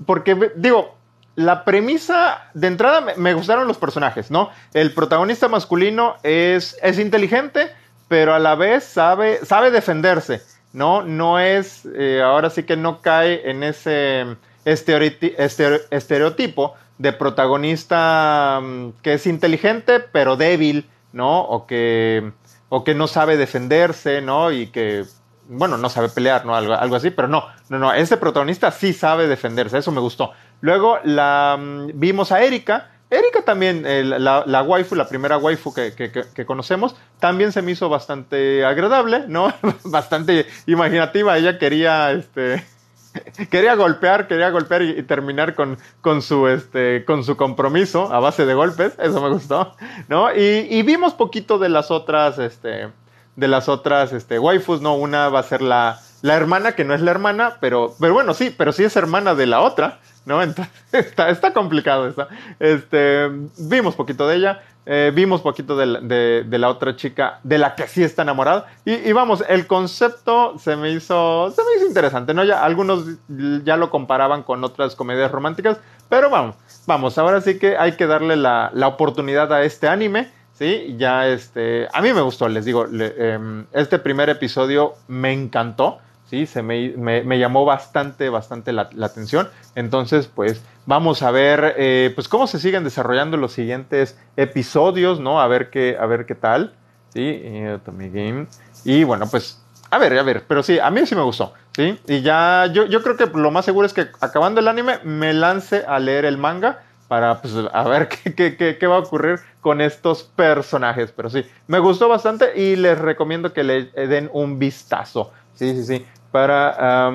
porque, 0.05 0.51
digo, 0.55 0.95
la 1.35 1.65
premisa 1.65 2.49
de 2.53 2.67
entrada 2.67 3.13
me, 3.17 3.33
gustaron 3.33 3.67
los 3.67 3.77
personajes, 3.77 4.29
¿no? 4.29 4.49
El 4.73 4.93
protagonista 4.93 5.47
masculino 5.47 6.15
es, 6.21 6.77
es 6.81 6.99
inteligente, 6.99 7.71
pero 8.07 8.33
a 8.35 8.39
la 8.39 8.55
vez 8.55 8.83
sabe, 8.83 9.43
sabe 9.45 9.71
defenderse. 9.71 10.41
¿No? 10.75 11.03
No 11.03 11.39
es, 11.39 11.87
eh, 11.95 12.21
ahora 12.21 12.49
sí 12.49 12.63
que 12.63 12.75
no 12.75 13.01
cae 13.01 13.49
en 13.49 13.63
ese 13.63 14.25
estereotipo 14.65 16.73
de 16.97 17.13
protagonista 17.13 18.59
mm, 18.61 18.89
que 19.01 19.13
es 19.13 19.25
inteligente 19.25 20.01
pero 20.01 20.35
débil, 20.35 20.89
¿no? 21.13 21.41
O 21.41 21.65
que, 21.65 22.33
o 22.67 22.83
que 22.83 22.93
no 22.93 23.07
sabe 23.07 23.37
defenderse, 23.37 24.21
¿no? 24.21 24.51
Y 24.51 24.67
que, 24.67 25.05
bueno, 25.47 25.77
no 25.77 25.89
sabe 25.89 26.09
pelear, 26.09 26.45
¿no? 26.45 26.55
Algo, 26.55 26.73
algo 26.73 26.97
así, 26.97 27.09
pero 27.09 27.29
no, 27.29 27.45
no, 27.69 27.79
no, 27.79 27.93
ese 27.93 28.17
protagonista 28.17 28.69
sí 28.71 28.91
sabe 28.91 29.27
defenderse, 29.27 29.77
eso 29.77 29.93
me 29.93 30.01
gustó. 30.01 30.31
Luego 30.59 30.99
la, 31.05 31.57
mm, 31.57 31.91
vimos 31.93 32.33
a 32.33 32.43
Erika, 32.43 32.91
Erika 33.09 33.43
también, 33.43 33.83
la, 34.09 34.43
la, 34.45 34.63
waifu, 34.63 34.95
la 34.95 35.07
primera 35.07 35.37
waifu 35.37 35.73
que, 35.73 36.45
conocemos, 36.45 36.95
también 37.19 37.51
se 37.51 37.61
me 37.61 37.71
hizo 37.71 37.87
bastante 37.87 38.65
agradable, 38.65 39.25
¿no? 39.27 39.53
bastante 39.83 40.47
imaginativa. 40.65 41.37
Ella 41.37 41.59
quería, 41.59 42.11
este, 42.11 42.65
quería 43.51 43.75
golpear, 43.75 44.27
quería 44.27 44.49
golpear 44.49 44.81
y, 44.81 45.03
terminar 45.03 45.55
con, 45.55 45.77
con, 46.01 46.21
su, 46.21 46.47
este, 46.47 47.05
con 47.05 47.23
su 47.23 47.37
compromiso 47.37 48.11
a 48.11 48.19
base 48.19 48.45
de 48.45 48.53
golpes. 48.53 48.93
Eso 48.99 49.21
me 49.21 49.29
gustó, 49.29 49.75
¿no? 50.07 50.33
Y, 50.33 50.81
vimos 50.83 51.13
poquito 51.13 51.59
de 51.59 51.69
las 51.69 51.91
otras, 51.91 52.39
este, 52.39 52.89
de 53.35 53.47
las 53.47 53.69
otras, 53.69 54.13
este, 54.13 54.39
waifus, 54.39 54.81
¿no? 54.81 54.95
Una 54.95 55.29
va 55.29 55.39
a 55.39 55.43
ser 55.43 55.61
la, 55.61 55.99
la 56.21 56.35
hermana, 56.35 56.73
que 56.73 56.85
no 56.85 56.93
es 56.93 57.01
la 57.01 57.11
hermana, 57.11 57.57
pero, 57.59 57.95
pero 57.99 58.13
bueno, 58.13 58.33
sí, 58.33 58.53
pero 58.55 58.71
sí 58.71 58.83
es 58.83 58.95
hermana 58.95 59.35
de 59.35 59.45
la 59.45 59.61
otra. 59.61 59.99
¿no? 60.25 60.41
Entonces, 60.41 60.73
está, 60.91 61.29
está 61.29 61.53
complicado 61.53 62.07
está. 62.07 62.27
Este, 62.59 63.29
vimos 63.57 63.95
poquito 63.95 64.27
de 64.27 64.35
ella, 64.35 64.61
eh, 64.85 65.11
vimos 65.13 65.41
poquito 65.41 65.77
de, 65.77 66.45
la 66.49 66.69
otra 66.69 66.95
chica 66.95 67.39
de 67.43 67.57
la 67.57 67.75
que 67.75 67.87
sí 67.87 68.03
está 68.03 68.23
enamorado. 68.23 68.65
Y, 68.83 69.11
vamos, 69.13 69.43
el 69.47 69.67
concepto 69.67 70.57
se 70.59 70.75
me 70.75 70.91
hizo, 70.91 71.51
se 71.51 71.61
me 71.63 71.77
hizo 71.77 71.87
interesante, 71.87 72.33
¿no? 72.33 72.43
Ya, 72.43 72.63
algunos 72.63 73.05
ya 73.27 73.77
lo 73.77 73.89
comparaban 73.89 74.43
con 74.43 74.63
otras 74.63 74.95
comedias 74.95 75.31
románticas, 75.31 75.77
pero 76.09 76.29
vamos, 76.29 76.55
vamos, 76.85 77.17
ahora 77.17 77.41
sí 77.41 77.57
que 77.57 77.77
hay 77.77 77.93
que 77.93 78.05
darle 78.05 78.35
la, 78.35 78.71
oportunidad 78.85 79.51
a 79.53 79.63
este 79.63 79.87
anime. 79.87 80.31
Sí, 80.57 80.95
ya 80.97 81.27
este, 81.27 81.87
a 81.93 82.01
mí 82.01 82.13
me 82.13 82.21
gustó, 82.21 82.47
les 82.47 82.63
digo, 82.63 82.85
em, 82.87 83.65
este 83.73 83.99
primer 83.99 84.29
episodio 84.29 84.93
me 85.07 85.33
encantó. 85.33 85.99
¿sí? 86.29 86.45
Se 86.45 86.63
me, 86.63 87.37
llamó 87.37 87.65
bastante, 87.65 88.29
bastante 88.29 88.71
la, 88.71 88.89
atención. 89.03 89.49
Entonces, 89.75 90.27
pues 90.33 90.63
vamos 90.85 91.21
a 91.23 91.31
ver, 91.31 91.75
eh, 91.77 92.11
pues 92.15 92.27
cómo 92.27 92.47
se 92.47 92.59
siguen 92.59 92.83
desarrollando 92.83 93.37
los 93.37 93.51
siguientes 93.51 94.17
episodios, 94.37 95.19
¿no? 95.19 95.41
A 95.41 95.47
ver 95.47 95.69
qué, 95.69 95.97
a 95.99 96.05
ver 96.05 96.25
qué 96.25 96.35
tal, 96.35 96.73
¿sí? 97.13 97.43
Game. 97.85 98.47
Y 98.83 99.03
bueno, 99.03 99.27
pues 99.29 99.61
a 99.91 99.97
ver, 99.97 100.17
a 100.17 100.23
ver, 100.23 100.43
pero 100.47 100.63
sí, 100.63 100.79
a 100.79 100.89
mí 100.89 101.05
sí 101.05 101.15
me 101.15 101.21
gustó, 101.21 101.53
¿sí? 101.75 101.99
Y 102.07 102.21
ya, 102.21 102.65
yo, 102.73 102.85
yo 102.85 103.01
creo 103.03 103.17
que 103.17 103.27
lo 103.27 103.51
más 103.51 103.65
seguro 103.65 103.85
es 103.85 103.93
que 103.93 104.07
acabando 104.19 104.59
el 104.59 104.67
anime 104.67 104.99
me 105.03 105.33
lance 105.33 105.85
a 105.87 105.99
leer 105.99 106.25
el 106.25 106.37
manga 106.37 106.81
para 107.07 107.41
pues, 107.41 107.53
a 107.71 107.83
ver 107.83 108.07
qué, 108.35 108.55
qué, 108.57 108.77
qué, 108.77 108.87
va 108.87 108.95
a 108.95 108.99
ocurrir 108.99 109.39
con 109.65 109.81
estos 109.81 110.21
personajes. 110.21 111.11
Pero 111.11 111.27
sí, 111.27 111.43
me 111.65 111.79
gustó 111.79 112.07
bastante 112.07 112.55
y 112.55 112.75
les 112.75 112.99
recomiendo 112.99 113.51
que 113.51 113.63
le 113.63 113.85
den 113.85 114.29
un 114.31 114.59
vistazo. 114.59 115.31
Sí, 115.55 115.71
sí, 115.71 115.83
sí. 115.83 116.05
Para, 116.31 117.11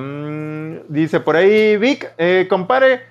dice 0.88 1.20
por 1.20 1.36
ahí, 1.36 1.76
Vic, 1.76 2.12
eh, 2.18 2.48
compare, 2.50 3.04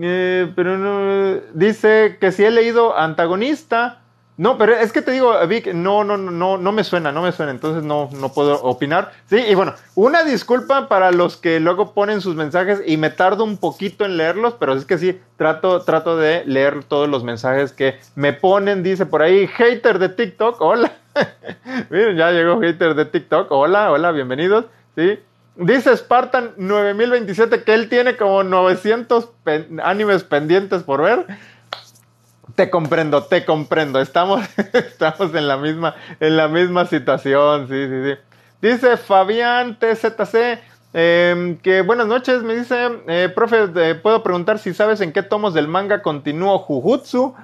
eh, 0.00 0.52
pero 0.56 0.78
no, 0.78 1.40
dice 1.54 2.16
que 2.20 2.32
si 2.32 2.44
he 2.44 2.50
leído 2.50 2.98
Antagonista. 2.98 4.01
No, 4.38 4.56
pero 4.56 4.74
es 4.74 4.92
que 4.92 5.02
te 5.02 5.12
digo, 5.12 5.34
Vic, 5.46 5.74
no, 5.74 6.04
no, 6.04 6.16
no, 6.16 6.56
no 6.56 6.72
me 6.72 6.84
suena, 6.84 7.12
no 7.12 7.20
me 7.20 7.32
suena, 7.32 7.52
entonces 7.52 7.82
no, 7.82 8.08
no 8.12 8.32
puedo 8.32 8.62
opinar. 8.62 9.12
Sí, 9.26 9.36
y 9.36 9.54
bueno, 9.54 9.74
una 9.94 10.24
disculpa 10.24 10.88
para 10.88 11.12
los 11.12 11.36
que 11.36 11.60
luego 11.60 11.92
ponen 11.92 12.22
sus 12.22 12.34
mensajes 12.34 12.80
y 12.86 12.96
me 12.96 13.10
tardo 13.10 13.44
un 13.44 13.58
poquito 13.58 14.06
en 14.06 14.16
leerlos, 14.16 14.54
pero 14.58 14.72
es 14.72 14.86
que 14.86 14.96
sí, 14.96 15.20
trato, 15.36 15.82
trato 15.82 16.16
de 16.16 16.44
leer 16.46 16.82
todos 16.84 17.10
los 17.10 17.24
mensajes 17.24 17.72
que 17.72 18.00
me 18.14 18.32
ponen. 18.32 18.82
Dice 18.82 19.04
por 19.04 19.20
ahí, 19.20 19.46
hater 19.46 19.98
de 19.98 20.08
TikTok, 20.08 20.60
hola. 20.62 20.92
Miren, 21.90 22.16
ya 22.16 22.30
llegó 22.30 22.58
hater 22.58 22.94
de 22.94 23.04
TikTok, 23.04 23.52
hola, 23.52 23.92
hola, 23.92 24.12
bienvenidos. 24.12 24.64
Sí. 24.96 25.18
Dice 25.56 25.94
Spartan 25.94 26.52
9027 26.56 27.62
que 27.62 27.74
él 27.74 27.90
tiene 27.90 28.16
como 28.16 28.42
900 28.42 29.28
animes 29.82 30.24
pendientes 30.24 30.82
por 30.82 31.02
ver. 31.02 31.26
Te 32.54 32.70
comprendo, 32.70 33.24
te 33.24 33.44
comprendo. 33.44 34.00
Estamos, 34.00 34.42
estamos 34.72 35.34
en, 35.34 35.48
la 35.48 35.56
misma, 35.56 35.94
en 36.20 36.36
la 36.36 36.48
misma 36.48 36.86
situación. 36.86 37.68
Sí, 37.68 37.86
sí, 37.88 38.02
sí. 38.04 38.18
Dice 38.60 38.96
Fabián 38.96 39.78
TZC 39.78 40.72
Em, 40.94 41.56
que 41.56 41.80
buenas 41.80 42.06
noches, 42.06 42.42
me 42.42 42.54
dice, 42.54 42.76
eh, 43.08 43.30
profe, 43.34 43.94
puedo 43.94 44.22
preguntar 44.22 44.58
si 44.58 44.74
sabes 44.74 45.00
en 45.00 45.12
qué 45.12 45.22
tomos 45.22 45.54
del 45.54 45.68
manga 45.68 46.02
continúo 46.02 46.58
Jujutsu. 46.58 47.34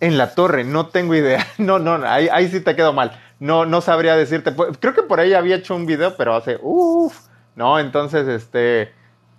En 0.00 0.16
la 0.16 0.34
torre, 0.34 0.64
no 0.64 0.86
tengo 0.86 1.14
idea. 1.14 1.46
No, 1.58 1.78
no, 1.78 1.94
ahí, 2.06 2.28
ahí 2.32 2.48
sí 2.48 2.60
te 2.60 2.74
quedo 2.74 2.92
mal. 2.94 3.12
No, 3.38 3.66
no 3.66 3.82
sabría 3.82 4.16
decirte. 4.16 4.54
Creo 4.80 4.94
que 4.94 5.02
por 5.02 5.20
ahí 5.20 5.34
había 5.34 5.56
hecho 5.56 5.74
un 5.74 5.84
video, 5.84 6.16
pero 6.16 6.34
hace, 6.34 6.58
uff, 6.62 7.18
no, 7.54 7.78
entonces, 7.78 8.26
este, 8.28 8.92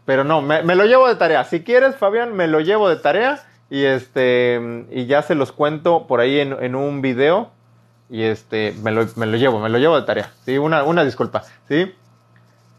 pero 0.05 0.23
no, 0.23 0.41
me, 0.41 0.63
lo 0.63 0.85
llevo 0.85 1.07
de 1.07 1.15
tarea. 1.15 1.43
Si 1.43 1.63
quieres, 1.63 1.95
Fabián, 1.95 2.35
me 2.35 2.47
lo 2.47 2.59
llevo 2.59 2.89
de 2.89 2.97
tarea 2.97 3.43
y 3.71 3.85
este, 3.85 4.85
y 4.91 5.05
ya 5.05 5.21
se 5.21 5.33
los 5.33 5.53
cuento 5.53 6.05
por 6.05 6.19
ahí 6.19 6.39
en, 6.39 6.75
un 6.75 7.01
video 7.01 7.51
y 8.09 8.23
este, 8.23 8.75
me 8.83 8.91
lo, 8.91 9.07
me 9.15 9.25
lo, 9.25 9.37
llevo, 9.37 9.61
me 9.61 9.69
lo 9.69 9.77
llevo 9.77 9.95
de 9.97 10.05
tarea. 10.05 10.33
Sí, 10.43 10.57
una, 10.57 10.83
una 10.83 11.05
disculpa, 11.05 11.45
sí. 11.69 11.95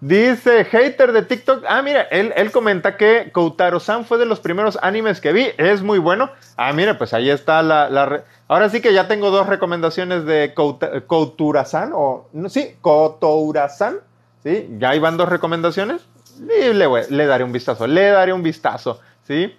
Dice 0.03 0.67
hater 0.67 1.13
de 1.13 1.23
TikTok. 1.23 1.65
Ah, 1.67 1.81
mira, 1.81 2.03
él, 2.03 2.35
él 2.37 2.53
comenta 2.53 2.99
que 2.99 3.31
Koutaro-san 3.33 4.05
fue 4.05 4.19
de 4.19 4.27
los 4.27 4.41
primeros 4.41 4.79
animes 4.83 5.23
que 5.23 5.33
vi. 5.33 5.47
Es 5.57 5.81
muy 5.81 5.99
bueno. 5.99 6.31
Ah, 6.59 6.75
mira, 6.75 6.99
pues 6.99 7.15
ahí 7.15 7.31
está 7.31 7.63
la. 7.63 8.25
Ahora 8.47 8.69
sí 8.69 8.83
que 8.83 8.93
ya 8.93 9.09
tengo 9.09 9.31
dos 9.31 9.47
recomendaciones 9.47 10.27
de 10.27 10.53
Koutura-san. 10.55 11.93
O, 11.95 12.29
no, 12.35 12.51
sí, 12.51 12.77
Kotoura-san. 12.83 14.01
Sí, 14.43 14.69
ya 14.79 14.91
ahí 14.91 14.99
van 14.99 15.17
dos 15.17 15.29
recomendaciones. 15.31 16.03
Y 16.39 16.75
le, 16.75 16.87
le 17.09 17.27
daré 17.27 17.45
un 17.45 17.53
vistazo. 17.53 17.87
Le 17.87 18.11
daré 18.11 18.35
un 18.35 18.43
vistazo. 18.43 19.01
Sí. 19.27 19.57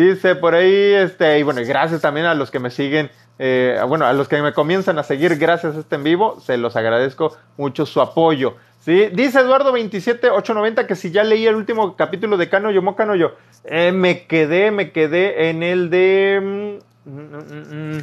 Dice 0.00 0.34
por 0.34 0.54
ahí, 0.54 0.94
este, 0.94 1.38
y 1.38 1.42
bueno, 1.42 1.60
gracias 1.62 2.00
también 2.00 2.24
a 2.24 2.34
los 2.34 2.50
que 2.50 2.58
me 2.58 2.70
siguen, 2.70 3.10
eh, 3.38 3.78
bueno, 3.86 4.06
a 4.06 4.14
los 4.14 4.28
que 4.28 4.40
me 4.40 4.54
comienzan 4.54 4.98
a 4.98 5.02
seguir 5.02 5.36
gracias 5.36 5.76
a 5.76 5.80
este 5.80 5.96
en 5.96 6.04
vivo, 6.04 6.40
se 6.40 6.56
los 6.56 6.74
agradezco 6.74 7.36
mucho 7.58 7.84
su 7.84 8.00
apoyo. 8.00 8.56
¿sí? 8.80 9.10
Dice 9.12 9.40
Eduardo27890 9.40 10.86
que 10.86 10.96
si 10.96 11.10
ya 11.10 11.22
leí 11.22 11.46
el 11.46 11.54
último 11.54 11.96
capítulo 11.96 12.38
de 12.38 12.48
Cano 12.48 12.70
Yo 12.70 12.96
Cano 12.96 13.14
Yo, 13.14 13.32
eh, 13.64 13.92
me 13.92 14.26
quedé, 14.26 14.70
me 14.70 14.90
quedé 14.90 15.50
en 15.50 15.62
el 15.62 15.90
de... 15.90 16.80
Mm, 17.04 17.10
mm, 17.10 17.96
mm, 17.96 18.00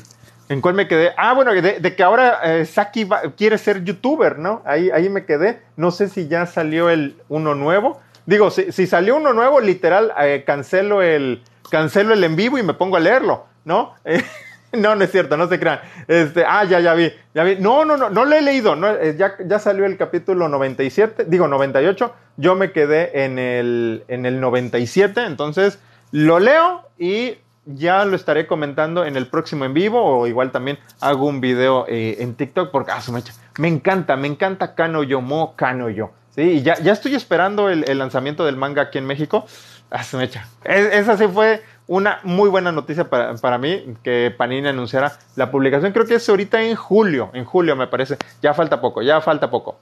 ¿En 0.50 0.62
cuál 0.62 0.76
me 0.76 0.88
quedé? 0.88 1.14
Ah, 1.18 1.34
bueno, 1.34 1.52
de, 1.52 1.96
que 1.96 2.04
ahora 2.04 2.40
eh, 2.44 2.66
Saki 2.66 3.10
quiere 3.36 3.58
ser 3.58 3.84
youtuber, 3.84 4.38
¿no? 4.38 4.62
Ahí, 4.66 4.92
ahí 4.92 5.10
me 5.10 5.26
quedé. 5.26 5.62
No 5.76 5.92
sé 5.92 6.08
si 6.08 6.28
ya 6.28 6.46
salió 6.46 6.90
el 6.90 7.18
uno 7.28 7.54
nuevo. 7.54 8.00
Digo, 8.28 8.50
si, 8.50 8.72
si 8.72 8.88
salió 8.88 9.18
uno 9.18 9.34
nuevo, 9.34 9.60
literal, 9.60 10.14
eh, 10.22 10.44
cancelo, 10.46 11.02
el, 11.02 11.42
cancelo 11.70 12.14
el 12.14 12.24
en 12.24 12.36
vivo 12.36 12.58
y 12.58 12.64
me 12.64 12.74
pongo 12.74 12.98
a 12.98 13.00
leerlo, 13.00 13.46
¿no? 13.66 13.94
No, 14.74 14.96
no 14.96 15.04
es 15.06 15.12
cierto, 15.12 15.38
no 15.38 15.48
se 15.48 15.60
crean. 15.60 15.80
Este, 16.10 16.44
ah, 16.46 16.66
ya, 16.66 16.82
ya 16.82 16.94
vi, 16.94 17.12
ya 17.34 17.46
vi. 17.46 17.56
No, 17.56 17.86
no, 17.86 17.96
no, 17.96 18.10
no 18.10 18.26
lo 18.26 18.36
he 18.36 18.42
leído. 18.42 18.76
No, 18.76 18.90
eh, 18.90 19.16
ya, 19.18 19.36
ya 19.46 19.60
salió 19.60 19.86
el 19.86 19.96
capítulo 19.96 20.50
97, 20.50 21.24
digo 21.26 21.48
98. 21.48 22.14
Yo 22.36 22.54
me 22.56 22.74
quedé 22.74 23.24
en 23.24 23.40
el, 23.40 24.04
en 24.10 24.26
el 24.26 24.42
97, 24.42 25.24
entonces 25.24 25.80
lo 26.12 26.40
leo 26.40 26.84
y 26.98 27.36
ya 27.66 28.06
lo 28.06 28.16
estaré 28.16 28.46
comentando 28.46 29.06
en 29.06 29.16
el 29.18 29.28
próximo 29.28 29.66
en 29.66 29.74
vivo 29.74 30.02
o 30.04 30.28
igual 30.28 30.52
también 30.52 30.80
hago 31.02 31.28
un 31.28 31.42
video 31.42 31.86
eh, 31.88 32.18
en 32.20 32.36
TikTok 32.36 32.72
porque 32.72 32.92
ah, 32.92 33.02
me, 33.12 33.22
me 33.58 33.68
encanta, 33.68 34.16
me 34.16 34.28
encanta 34.28 34.76
Kano 34.76 35.04
Yo 35.04 35.22
Mo 35.22 35.54
Kano 35.56 35.90
Yo. 35.90 36.12
Sí, 36.38 36.42
y 36.44 36.62
ya, 36.62 36.78
ya 36.80 36.94
estoy 36.94 37.16
esperando 37.16 37.68
el, 37.68 37.98
lanzamiento 37.98 38.46
del 38.46 38.58
manga 38.58 38.84
aquí 38.84 39.00
en 39.00 39.08
México. 39.08 39.48
Ah, 39.90 40.04
me 40.14 40.26
echa. 40.26 40.48
esa 40.66 41.18
sí 41.18 41.28
fue 41.28 41.62
una 41.88 42.20
muy 42.24 42.50
buena 42.50 42.72
noticia 42.72 43.10
para, 43.10 43.58
mí 43.58 43.96
que 44.04 44.34
Panini 44.38 44.68
anunciara 44.68 45.18
la 45.36 45.50
publicación. 45.50 45.94
Creo 45.94 46.06
que 46.06 46.16
es 46.16 46.30
ahorita 46.30 46.62
en 46.62 46.76
julio, 46.76 47.30
en 47.34 47.46
julio 47.46 47.76
me 47.76 47.88
parece. 47.88 48.18
Ya 48.42 48.54
falta 48.54 48.82
poco, 48.82 49.02
ya 49.02 49.22
falta 49.22 49.50
poco. 49.50 49.80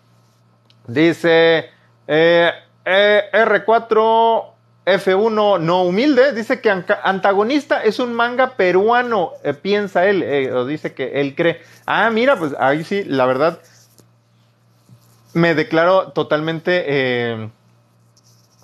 Dice 0.87 1.71
eh, 2.07 2.51
eh, 2.85 3.23
R4 3.33 4.43
F1 4.85 5.59
no 5.59 5.81
humilde, 5.81 6.31
dice 6.33 6.61
que 6.61 6.69
antagonista 6.69 7.83
es 7.83 7.97
un 7.97 8.13
manga 8.13 8.51
peruano, 8.51 9.31
eh, 9.43 9.55
piensa 9.55 10.05
él, 10.05 10.51
o 10.53 10.67
dice 10.67 10.93
que 10.93 11.19
él 11.21 11.33
cree. 11.33 11.61
Ah, 11.87 12.11
mira, 12.11 12.37
pues 12.37 12.55
ahí 12.59 12.83
sí, 12.83 13.03
la 13.03 13.25
verdad, 13.25 13.59
me 15.33 15.55
declaro 15.55 16.11
totalmente 16.11 17.49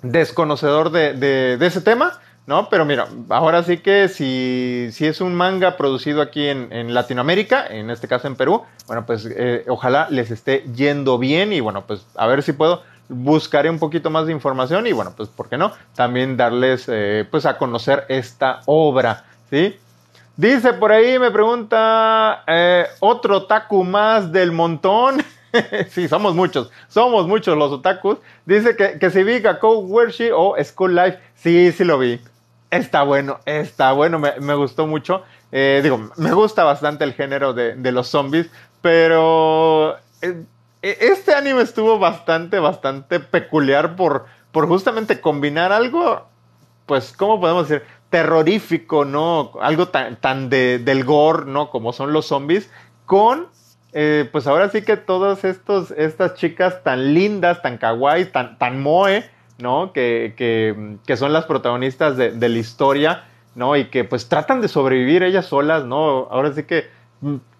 desconocedor 0.01 0.91
de 0.91 1.57
ese 1.61 1.81
tema 1.81 2.19
¿no? 2.47 2.69
Pero 2.69 2.85
mira, 2.85 3.07
ahora 3.29 3.63
sí 3.63 3.77
que 3.77 4.07
si, 4.07 4.89
si 4.91 5.05
es 5.05 5.21
un 5.21 5.35
manga 5.35 5.77
producido 5.77 6.21
aquí 6.21 6.47
en, 6.47 6.93
Latinoamérica, 6.93 7.67
en 7.67 7.89
este 7.89 8.07
caso 8.07 8.27
en 8.27 8.35
Perú, 8.35 8.63
bueno, 8.87 9.05
pues 9.05 9.27
eh, 9.29 9.63
ojalá 9.67 10.07
les 10.09 10.31
esté 10.31 10.65
yendo 10.75 11.17
bien 11.17 11.53
y 11.53 11.59
bueno, 11.59 11.85
pues 11.85 12.05
a 12.15 12.27
ver 12.27 12.43
si 12.43 12.53
puedo, 12.53 12.83
buscaré 13.09 13.69
un 13.69 13.79
poquito 13.79 14.09
más 14.09 14.25
de 14.25 14.31
información 14.31 14.87
y 14.87 14.91
bueno, 14.91 15.13
pues 15.15 15.29
¿por 15.29 15.49
qué 15.49 15.57
no? 15.57 15.71
También 15.95 16.37
darles 16.37 16.85
eh, 16.87 17.25
pues 17.29 17.45
a 17.45 17.57
conocer 17.57 18.05
esta 18.09 18.61
obra, 18.65 19.25
¿sí? 19.49 19.77
Dice 20.35 20.73
por 20.73 20.91
ahí, 20.91 21.19
me 21.19 21.29
pregunta, 21.29 22.43
eh, 22.47 22.85
otro 22.99 23.37
otaku 23.37 23.83
más 23.83 24.31
del 24.31 24.51
montón. 24.51 25.23
sí, 25.89 26.07
somos 26.07 26.35
muchos, 26.35 26.71
somos 26.87 27.27
muchos 27.27 27.57
los 27.57 27.71
otakus. 27.71 28.17
Dice 28.45 28.75
que, 28.75 28.99
que 28.99 29.09
si 29.09 29.23
vi 29.23 29.39
Gakou 29.39 29.85
Wershi 29.85 30.29
o 30.33 30.55
School 30.63 30.95
Life. 30.95 31.19
Sí, 31.35 31.71
sí 31.71 31.83
lo 31.83 31.97
vi. 31.97 32.19
Está 32.69 33.03
bueno, 33.03 33.39
está 33.45 33.91
bueno, 33.91 34.17
me, 34.17 34.53
gustó 34.55 34.87
mucho. 34.87 35.23
Eh, 35.51 35.81
digo, 35.83 36.09
me 36.15 36.31
gusta 36.31 36.63
bastante 36.63 37.03
el 37.03 37.13
género 37.13 37.53
de, 37.53 37.91
los 37.91 38.07
zombies, 38.07 38.49
pero 38.81 39.97
eh, 40.21 40.45
e, 40.81 40.97
este 41.01 41.35
anime 41.35 41.63
estuvo 41.63 41.99
bastante, 41.99 42.59
bastante 42.59 43.19
peculiar 43.19 43.97
por, 43.97 44.25
por 44.53 44.69
justamente 44.69 45.19
combinar 45.19 45.73
algo, 45.73 46.27
pues, 46.85 47.11
¿cómo 47.11 47.41
podemos 47.41 47.67
decir? 47.67 47.85
Terrorífico, 48.09 49.03
¿no? 49.03 49.51
Algo 49.59 49.89
tan, 49.89 50.15
tan 50.15 50.49
de, 50.49 50.79
del 50.79 51.03
gore, 51.03 51.47
¿no? 51.47 51.69
Como 51.69 51.91
son 51.91 52.13
los 52.13 52.27
zombies, 52.27 52.69
con 53.05 53.49
eh, 53.93 54.29
pues 54.31 54.47
ahora 54.47 54.69
sí 54.69 54.83
que 54.83 54.95
todas 54.95 55.43
estas 55.43 56.35
chicas 56.35 56.81
tan 56.83 57.13
lindas, 57.13 57.61
tan 57.61 57.77
kawaii, 57.77 58.25
tan, 58.25 58.81
moe, 58.81 59.29
¿no? 59.59 59.91
Que, 59.91 60.33
que, 60.37 61.17
son 61.17 61.33
las 61.33 61.45
protagonistas 61.45 62.15
de, 62.15 62.31
la 62.49 62.57
historia, 62.57 63.25
¿no? 63.53 63.75
Y 63.75 63.85
que 63.85 64.05
pues 64.05 64.29
tratan 64.29 64.61
de 64.61 64.69
sobrevivir 64.69 65.23
ellas 65.23 65.45
solas, 65.45 65.83
¿no? 65.83 66.27
Ahora 66.31 66.53
sí 66.53 66.63
que 66.63 66.87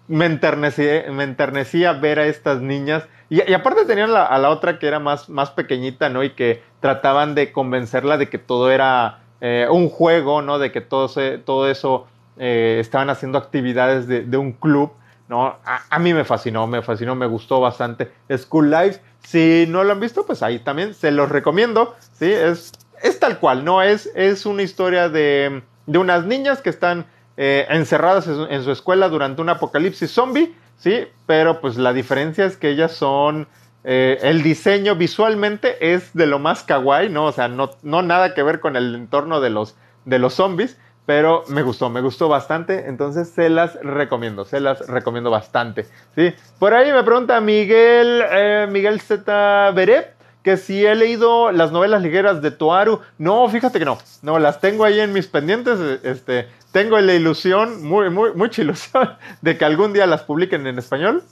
me 0.08 0.24
enternecía, 0.24 1.04
me 1.12 1.24
enternecía 1.24 1.92
ver 1.92 2.18
a 2.18 2.26
estas 2.26 2.62
niñas. 2.62 3.06
Y, 3.28 3.52
aparte 3.52 3.84
tenían 3.84 4.10
a 4.10 4.38
la 4.38 4.50
otra 4.50 4.78
que 4.78 4.86
era 4.86 4.98
más, 4.98 5.28
más 5.28 5.50
pequeñita, 5.50 6.08
¿no? 6.08 6.24
Y 6.24 6.30
que 6.30 6.62
trataban 6.80 7.34
de 7.34 7.52
convencerla 7.52 8.16
de 8.16 8.30
que 8.30 8.38
todo 8.38 8.70
era 8.70 9.20
eh, 9.42 9.66
un 9.70 9.90
juego, 9.90 10.40
¿no? 10.40 10.58
De 10.58 10.72
que 10.72 10.80
todo, 10.80 11.10
todo 11.44 11.68
eso 11.68 12.06
eh, 12.38 12.78
estaban 12.80 13.10
haciendo 13.10 13.36
actividades 13.36 14.06
de, 14.06 14.22
de 14.22 14.36
un 14.38 14.52
club. 14.52 14.92
¿No? 15.32 15.56
A, 15.64 15.98
mí 15.98 16.12
me 16.12 16.24
fascinó, 16.24 16.66
me 16.66 16.82
fascinó, 16.82 17.14
me 17.14 17.24
gustó 17.24 17.58
bastante. 17.58 18.12
School 18.36 18.70
Life, 18.70 19.00
si 19.22 19.64
no 19.66 19.82
lo 19.82 19.92
han 19.92 20.00
visto, 20.00 20.26
pues 20.26 20.42
ahí 20.42 20.58
también 20.58 20.92
se 20.92 21.10
los 21.10 21.30
recomiendo, 21.30 21.96
¿sí? 22.12 22.30
Es, 22.30 22.70
es 23.02 23.18
tal 23.18 23.38
cual, 23.38 23.64
¿no? 23.64 23.80
Es, 23.82 24.10
es 24.14 24.44
una 24.44 24.62
historia 24.62 25.08
de, 25.08 25.62
de 25.86 25.98
unas 25.98 26.26
niñas 26.26 26.60
que 26.60 26.68
están 26.68 27.06
eh, 27.38 27.64
encerradas 27.70 28.28
en 28.28 28.62
su, 28.62 28.70
escuela 28.70 29.08
durante 29.08 29.40
un 29.40 29.48
apocalipsis 29.48 30.10
zombie, 30.10 30.54
¿sí? 30.76 31.08
Pero 31.24 31.62
pues 31.62 31.78
la 31.78 31.94
diferencia 31.94 32.44
es 32.44 32.58
que 32.58 32.68
ellas 32.68 32.92
son... 32.92 33.48
Eh, 33.84 34.18
el 34.20 34.42
diseño 34.42 34.96
visualmente 34.96 35.94
es 35.94 36.12
de 36.12 36.26
lo 36.26 36.38
más 36.38 36.62
kawaii, 36.62 37.08
¿no? 37.08 37.24
O 37.24 37.32
sea, 37.32 37.48
no, 37.48 37.70
no 37.82 38.02
nada 38.02 38.34
que 38.34 38.42
ver 38.42 38.60
con 38.60 38.76
el 38.76 38.94
entorno 38.94 39.40
de 39.40 39.48
los, 39.48 39.76
de 40.04 40.18
los 40.18 40.34
zombies, 40.34 40.76
pero 41.06 41.44
me 41.48 41.62
gustó, 41.62 41.90
me 41.90 42.00
gustó 42.00 42.28
bastante, 42.28 42.86
entonces 42.86 43.28
se 43.28 43.48
las 43.48 43.74
recomiendo, 43.82 44.44
se 44.44 44.60
las 44.60 44.86
recomiendo 44.86 45.30
bastante, 45.30 45.86
¿sí? 46.14 46.32
Por 46.58 46.74
ahí 46.74 46.92
me 46.92 47.02
pregunta 47.02 47.40
Miguel, 47.40 48.22
eh, 48.30 48.68
Miguel 48.70 49.00
Z. 49.00 49.72
Beret, 49.72 50.14
que 50.44 50.56
si 50.56 50.84
he 50.84 50.94
leído 50.94 51.50
las 51.50 51.72
novelas 51.72 52.02
ligueras 52.02 52.40
de 52.40 52.50
Toaru, 52.50 53.00
no, 53.18 53.48
fíjate 53.48 53.78
que 53.78 53.84
no, 53.84 53.98
no, 54.22 54.38
las 54.38 54.60
tengo 54.60 54.84
ahí 54.84 55.00
en 55.00 55.12
mis 55.12 55.26
pendientes, 55.26 55.78
este, 56.04 56.48
tengo 56.70 56.98
la 57.00 57.14
ilusión, 57.14 57.82
muy, 57.84 58.10
muy, 58.10 58.32
mucha 58.34 58.62
ilusión, 58.62 59.10
de 59.40 59.58
que 59.58 59.64
algún 59.64 59.92
día 59.92 60.06
las 60.06 60.22
publiquen 60.22 60.66
en 60.66 60.78
español, 60.78 61.24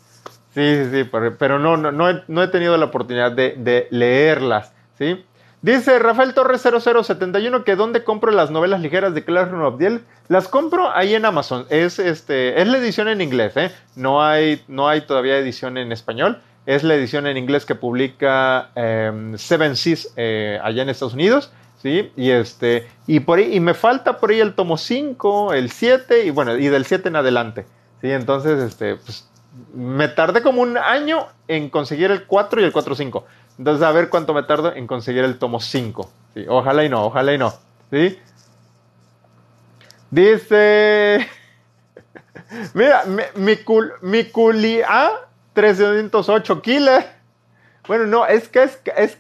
sí, 0.52 0.84
sí, 0.84 0.90
sí, 0.90 1.10
pero 1.38 1.58
no, 1.60 1.76
no, 1.76 1.92
no, 1.92 2.10
he, 2.10 2.22
no 2.26 2.42
he 2.42 2.48
tenido 2.48 2.76
la 2.76 2.86
oportunidad 2.86 3.32
de 3.32 3.86
leerlas, 3.90 4.72
¿sí? 4.98 5.24
Dice 5.62 5.98
Rafael 5.98 6.32
Torres 6.32 6.62
0071 6.62 7.64
que 7.64 7.76
dónde 7.76 8.02
compro 8.02 8.30
las 8.30 8.50
novelas 8.50 8.80
ligeras 8.80 9.14
de 9.14 9.24
Clarence 9.24 9.56
Abdiel. 9.56 10.04
Las 10.28 10.48
compro 10.48 10.90
ahí 10.90 11.14
en 11.14 11.26
Amazon. 11.26 11.66
Es, 11.68 11.98
este, 11.98 12.60
es 12.62 12.66
la 12.66 12.78
edición 12.78 13.08
en 13.08 13.20
inglés, 13.20 13.56
¿eh? 13.56 13.70
No 13.94 14.22
hay, 14.22 14.62
no 14.68 14.88
hay 14.88 15.02
todavía 15.02 15.36
edición 15.36 15.76
en 15.76 15.92
español. 15.92 16.40
Es 16.64 16.82
la 16.82 16.94
edición 16.94 17.26
en 17.26 17.36
inglés 17.36 17.66
que 17.66 17.74
publica 17.74 18.70
em, 18.74 19.36
Seven 19.36 19.76
Seas 19.76 20.08
eh, 20.16 20.58
allá 20.62 20.82
en 20.82 20.88
Estados 20.88 21.14
Unidos. 21.14 21.52
¿sí? 21.82 22.10
Y, 22.16 22.30
este, 22.30 22.88
y, 23.06 23.20
por 23.20 23.40
y 23.40 23.60
me 23.60 23.74
falta 23.74 24.18
por 24.18 24.30
ahí 24.30 24.40
el 24.40 24.54
tomo 24.54 24.78
5, 24.78 25.52
el 25.52 25.70
7 25.70 26.24
y 26.24 26.30
bueno, 26.30 26.56
y 26.56 26.68
del 26.68 26.86
7 26.86 27.08
en 27.08 27.16
adelante. 27.16 27.66
¿sí? 28.00 28.10
Entonces, 28.10 28.60
este, 28.62 28.96
pues, 28.96 29.29
me 29.74 30.08
tardé 30.08 30.42
como 30.42 30.62
un 30.62 30.78
año 30.78 31.26
en 31.48 31.70
conseguir 31.70 32.10
el 32.10 32.26
4 32.26 32.60
y 32.60 32.64
el 32.64 32.72
4.5. 32.72 33.24
Entonces, 33.58 33.86
a 33.86 33.92
ver 33.92 34.08
cuánto 34.08 34.32
me 34.32 34.42
tardo 34.42 34.74
en 34.74 34.86
conseguir 34.86 35.24
el 35.24 35.38
tomo 35.38 35.60
5. 35.60 36.10
¿sí? 36.34 36.46
Ojalá 36.48 36.84
y 36.84 36.88
no, 36.88 37.04
ojalá 37.04 37.34
y 37.34 37.38
no. 37.38 37.52
¿sí? 37.90 38.18
Dice... 40.10 41.28
Mira, 42.74 43.04
mi, 43.04 43.52
mi, 44.02 44.24
culia 44.24 45.10
308 45.52 46.62
killer. 46.62 47.06
Bueno, 47.86 48.06
no, 48.06 48.26
es 48.26 48.48
que 48.48 48.62
es, 48.64 48.80
es 48.96 49.18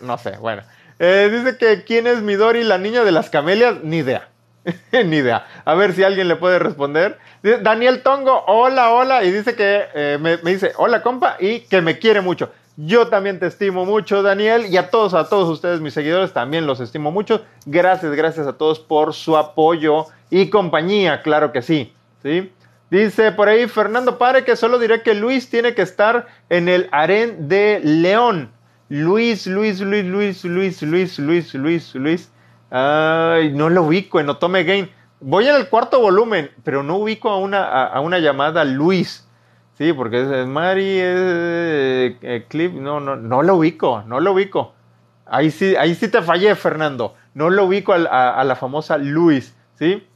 no 0.00 0.18
sé, 0.18 0.36
bueno. 0.38 0.62
Eh, 0.98 1.30
dice 1.32 1.56
que 1.56 1.84
quién 1.84 2.06
es 2.06 2.22
Midori, 2.22 2.64
la 2.64 2.78
niña 2.78 3.04
de 3.04 3.12
las 3.12 3.30
camelias, 3.30 3.82
ni 3.82 3.98
idea. 3.98 4.27
ni 4.92 5.16
idea. 5.16 5.46
A 5.64 5.74
ver 5.74 5.92
si 5.92 6.02
alguien 6.02 6.28
le 6.28 6.36
puede 6.36 6.58
responder. 6.58 7.18
Daniel 7.62 8.02
Tongo, 8.02 8.44
hola, 8.46 8.92
hola. 8.92 9.24
Y 9.24 9.30
dice 9.30 9.54
que 9.54 9.84
eh, 9.94 10.18
me, 10.20 10.36
dice, 10.38 10.72
hola 10.76 11.02
compa, 11.02 11.36
y 11.38 11.60
que 11.60 11.80
me 11.80 11.98
quiere 11.98 12.20
mucho. 12.20 12.52
Yo 12.76 13.08
también 13.08 13.40
te 13.40 13.46
estimo 13.46 13.84
mucho, 13.84 14.22
Daniel, 14.22 14.66
y 14.66 14.76
a 14.76 14.88
todos, 14.90 15.12
a 15.14 15.28
todos 15.28 15.48
ustedes, 15.48 15.80
mis 15.80 15.94
seguidores, 15.94 16.32
también 16.32 16.66
los 16.66 16.78
estimo 16.78 17.10
mucho. 17.10 17.44
Gracias, 17.66 18.12
gracias 18.12 18.46
a 18.46 18.52
todos 18.52 18.78
por 18.78 19.14
su 19.14 19.36
apoyo 19.36 20.06
y 20.30 20.48
compañía, 20.48 21.22
claro 21.22 21.50
que 21.50 21.62
sí. 21.62 21.92
¿sí? 22.22 22.52
Dice 22.90 23.32
por 23.32 23.48
ahí 23.48 23.68
Fernando 23.68 24.16
Pare 24.16 24.44
que 24.44 24.56
solo 24.56 24.78
diré 24.78 25.02
que 25.02 25.14
Luis 25.14 25.50
tiene 25.50 25.74
que 25.74 25.82
estar 25.82 26.26
en 26.48 26.68
el 26.68 26.88
aren 26.92 27.48
de 27.48 27.80
León. 27.82 28.50
Luis, 28.88 29.46
Luis, 29.46 29.80
Luis, 29.80 30.04
Luis, 30.04 30.44
Luis, 30.44 30.82
Luis, 30.82 31.18
Luis, 31.18 31.54
Luis, 31.54 31.94
Luis. 31.94 32.30
Ay, 32.70 33.52
no 33.52 33.68
lo 33.68 33.84
ubico 33.84 34.20
en 34.20 34.28
Otome 34.28 34.64
Game. 34.64 34.90
Voy 35.20 35.48
en 35.48 35.56
el 35.56 35.68
cuarto 35.68 36.00
volumen, 36.00 36.50
pero 36.62 36.82
no 36.82 36.96
ubico 36.96 37.30
a 37.30 37.38
una, 37.38 37.86
a, 37.86 38.00
una 38.00 38.18
llamada 38.18 38.64
Luis. 38.64 39.26
Sí, 39.76 39.92
porque 39.92 40.20
es, 40.42 40.46
Mari, 40.46 40.98
es 41.00 42.44
Clip. 42.48 42.72
No, 42.74 43.00
no, 43.00 43.16
no 43.16 43.42
lo 43.42 43.56
ubico, 43.56 44.02
no 44.06 44.20
lo 44.20 44.32
ubico. 44.32 44.74
Ahí 45.26 45.50
sí, 45.50 45.76
ahí 45.76 45.94
sí 45.94 46.08
te 46.08 46.22
fallé, 46.22 46.54
Fernando. 46.54 47.14
No 47.34 47.50
lo 47.50 47.64
ubico 47.64 47.92
a, 47.92 48.44
la 48.44 48.56
famosa 48.56 48.98
Luis. 48.98 49.54
¿sí? 49.78 50.06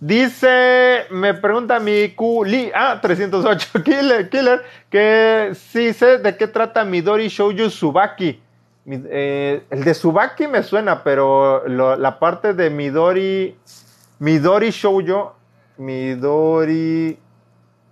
Dice, 0.00 1.04
me 1.10 1.34
pregunta 1.34 1.80
mi 1.80 2.10
Q, 2.10 2.44
ah, 2.74 2.98
308 3.00 3.68
Killer, 3.84 4.28
Killer, 4.28 4.62
que 4.90 5.52
sí 5.54 5.92
sé 5.92 6.18
de 6.18 6.36
qué 6.36 6.46
trata 6.46 6.84
Midori 6.84 7.28
Shouju 7.28 7.70
Subaki. 7.70 8.40
Eh, 8.88 9.64
el 9.70 9.84
de 9.84 9.94
Subaki 9.94 10.46
me 10.46 10.62
suena, 10.62 11.02
pero 11.02 11.66
la 11.66 12.18
parte 12.18 12.54
de 12.54 12.70
Midori, 12.70 13.56
Midori 14.20 14.70
Shoujo, 14.70 15.34
Midori 15.78 17.18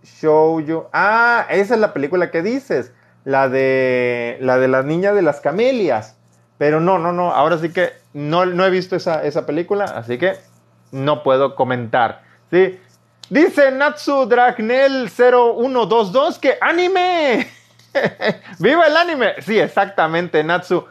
Shoujo, 0.05 0.91
ah, 0.93 1.47
esa 1.51 1.75
es 1.75 1.81
la 1.81 1.93
película 1.93 2.31
que 2.31 2.43
dices, 2.43 2.93
la 3.25 3.49
de 3.49 4.39
la 4.41 4.59
de 4.59 4.69
la 4.69 4.83
niña 4.83 5.13
de 5.13 5.23
las 5.23 5.41
camelias. 5.41 6.17
Pero 6.59 6.81
no, 6.81 7.01
no, 7.01 7.13
no, 7.13 7.33
ahora 7.33 7.59
sí 7.59 7.73
que 7.73 7.91
no, 8.13 8.47
no 8.47 8.65
he 8.65 8.71
visto 8.71 8.95
esa, 8.95 9.25
esa 9.25 9.45
película, 9.45 9.87
así 9.87 10.19
que 10.19 10.35
no 10.93 11.25
puedo 11.25 11.57
comentar. 11.57 12.23
¿sí? 12.51 12.79
Dice 13.29 13.73
Natsu 13.73 14.27
Dragnel 14.27 15.11
0122 15.11 16.39
que 16.39 16.57
anime. 16.61 17.49
¡Viva 18.59 18.87
el 18.87 18.97
anime! 18.97 19.35
Sí, 19.41 19.59
exactamente, 19.59 20.43
Natsu. 20.45 20.85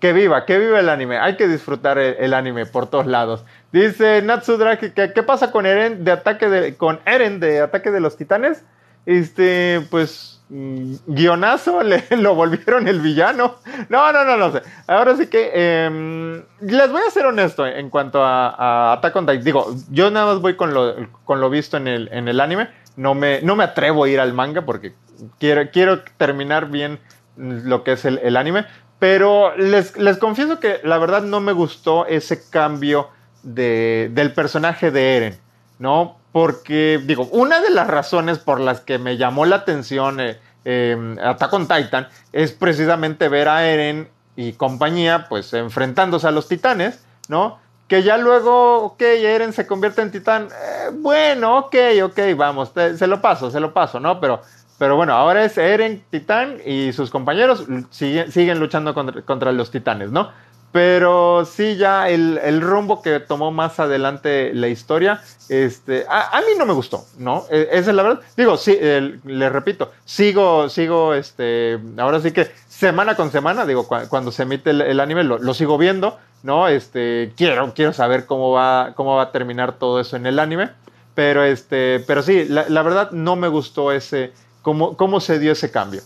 Que 0.00 0.12
viva, 0.12 0.44
que 0.44 0.58
viva 0.58 0.80
el 0.80 0.88
anime. 0.90 1.18
Hay 1.18 1.36
que 1.36 1.48
disfrutar 1.48 1.98
el, 1.98 2.34
anime 2.34 2.66
por 2.66 2.90
todos 2.90 3.06
lados. 3.06 3.44
Dice 3.72 4.20
Natsu 4.20 4.58
Drag, 4.58 4.78
que, 4.78 5.12
¿qué 5.14 5.22
pasa 5.22 5.50
con 5.50 5.64
Eren 5.64 6.04
de 6.04 6.12
ataque 6.12 6.48
de, 6.48 6.76
con 6.76 7.00
Eren 7.06 7.40
de 7.40 7.60
ataque 7.60 7.90
de 7.90 8.00
los 8.00 8.16
titanes? 8.18 8.64
Este, 9.06 9.80
pues 9.90 10.38
Mm, 10.50 10.94
guionazo, 11.06 11.82
le, 11.84 12.04
lo 12.16 12.34
volvieron 12.34 12.88
el 12.88 13.00
villano. 13.00 13.56
No, 13.88 14.12
no, 14.12 14.24
no, 14.24 14.36
no 14.36 14.52
sé. 14.52 14.62
Ahora 14.86 15.16
sí 15.16 15.26
que 15.26 15.50
em, 15.84 16.42
les 16.60 16.90
voy 16.90 17.02
a 17.06 17.10
ser 17.10 17.26
honesto 17.26 17.66
en 17.66 17.90
cuanto 17.90 18.22
a, 18.24 18.94
Attack 18.94 19.16
on 19.16 19.26
Titan. 19.26 19.44
Digo, 19.44 19.74
yo 19.90 20.10
nada 20.10 20.32
más 20.32 20.40
voy 20.40 20.56
con 20.56 20.72
lo, 20.72 20.94
con 21.24 21.40
lo 21.40 21.50
visto 21.50 21.76
en 21.76 21.88
el, 21.88 22.08
en 22.12 22.28
el 22.28 22.40
anime. 22.40 22.68
No 22.96 23.14
me, 23.14 23.42
no 23.42 23.56
me 23.56 23.64
atrevo 23.64 24.04
a 24.04 24.08
ir 24.08 24.20
al 24.20 24.32
manga 24.32 24.62
porque 24.62 24.94
quiero, 25.38 25.70
quiero 25.70 26.02
terminar 26.16 26.70
bien 26.70 26.98
lo 27.36 27.84
que 27.84 27.92
es 27.92 28.04
el, 28.04 28.36
anime. 28.36 28.66
Pero 28.98 29.56
les, 29.56 29.96
les, 29.96 30.18
confieso 30.18 30.58
que 30.58 30.80
la 30.82 30.98
verdad 30.98 31.22
no 31.22 31.40
me 31.40 31.52
gustó 31.52 32.06
ese 32.06 32.48
cambio 32.50 33.10
de, 33.42 34.10
del 34.12 34.32
personaje 34.32 34.90
de 34.90 35.16
Eren. 35.16 35.38
¿no? 35.78 36.18
porque, 36.32 37.00
digo, 37.04 37.24
una 37.32 37.60
de 37.60 37.70
las 37.70 37.86
razones 37.86 38.38
por 38.38 38.60
las 38.60 38.80
que 38.80 38.98
me 38.98 39.16
llamó 39.16 39.46
la 39.46 39.56
atención 39.56 40.18
eh, 40.20 41.16
Attack 41.22 41.52
on 41.52 41.66
Titan 41.66 42.08
es 42.32 42.52
precisamente 42.52 43.28
ver 43.28 43.48
a 43.48 43.66
Eren 43.66 44.08
y 44.36 44.52
compañía, 44.52 45.26
pues, 45.28 45.52
enfrentándose 45.54 46.28
a 46.28 46.30
los 46.30 46.46
titanes, 46.46 47.04
¿no? 47.28 47.58
Que 47.88 48.02
ya 48.02 48.18
luego, 48.18 48.84
ok, 48.84 49.00
Eren 49.00 49.52
se 49.52 49.66
convierte 49.66 50.02
en 50.02 50.12
titán. 50.12 50.46
Eh, 50.46 50.90
bueno, 50.92 51.58
ok, 51.58 51.74
ok, 52.04 52.18
vamos, 52.36 52.72
se 52.74 53.06
lo 53.06 53.20
paso, 53.20 53.50
se 53.50 53.58
lo 53.58 53.72
paso, 53.72 53.98
¿no? 53.98 54.20
Pero, 54.20 54.42
pero 54.78 54.96
bueno, 54.96 55.12
ahora 55.12 55.44
es 55.44 55.58
Eren 55.58 56.04
titán 56.10 56.58
y 56.64 56.92
sus 56.92 57.10
compañeros 57.10 57.66
siguen, 57.90 58.30
siguen 58.30 58.60
luchando 58.60 58.94
contra, 58.94 59.22
contra 59.22 59.52
los 59.52 59.70
titanes, 59.70 60.10
¿no? 60.10 60.30
Pero 60.70 61.46
sí, 61.46 61.76
ya 61.76 62.10
el, 62.10 62.60
rumbo 62.60 63.00
que 63.00 63.20
tomó 63.20 63.50
más 63.50 63.80
adelante 63.80 64.52
la 64.52 64.68
historia, 64.68 65.22
este, 65.48 66.04
a, 66.08 66.40
mí 66.40 66.58
no 66.58 66.66
me 66.66 66.74
gustó, 66.74 67.06
¿no? 67.16 67.44
E, 67.50 67.68
esa 67.72 67.90
es 67.90 67.96
la 67.96 68.02
verdad. 68.02 68.20
Digo, 68.36 68.58
sí, 68.58 68.78
le 68.78 69.48
repito, 69.48 69.92
sigo, 70.04 70.68
sigo, 70.68 71.14
este, 71.14 71.78
ahora 71.96 72.20
sí 72.20 72.32
que 72.32 72.50
semana 72.68 73.16
con 73.16 73.32
semana, 73.32 73.64
digo, 73.64 73.88
cuando 73.88 74.30
se 74.30 74.42
emite 74.42 74.70
el, 74.70 75.00
anime, 75.00 75.24
lo, 75.24 75.54
sigo 75.54 75.78
viendo, 75.78 76.18
¿no? 76.42 76.68
Este, 76.68 77.32
quiero, 77.34 77.72
quiero 77.74 77.94
saber 77.94 78.26
cómo 78.26 78.52
va, 78.52 78.92
cómo 78.94 79.16
va 79.16 79.22
a 79.22 79.32
terminar 79.32 79.78
todo 79.78 80.00
eso 80.00 80.16
en 80.16 80.26
el 80.26 80.38
anime. 80.38 80.70
Pero, 81.14 81.42
este, 81.42 82.04
pero 82.06 82.22
sí, 82.22 82.44
la, 82.44 82.82
verdad 82.82 83.10
no 83.10 83.34
me 83.34 83.48
gustó 83.48 83.90
ese, 83.90 84.32
cómo, 84.68 84.98
cómo 84.98 85.18
se 85.18 85.38
dio 85.38 85.52
ese 85.52 85.70
cambio. 85.70 86.02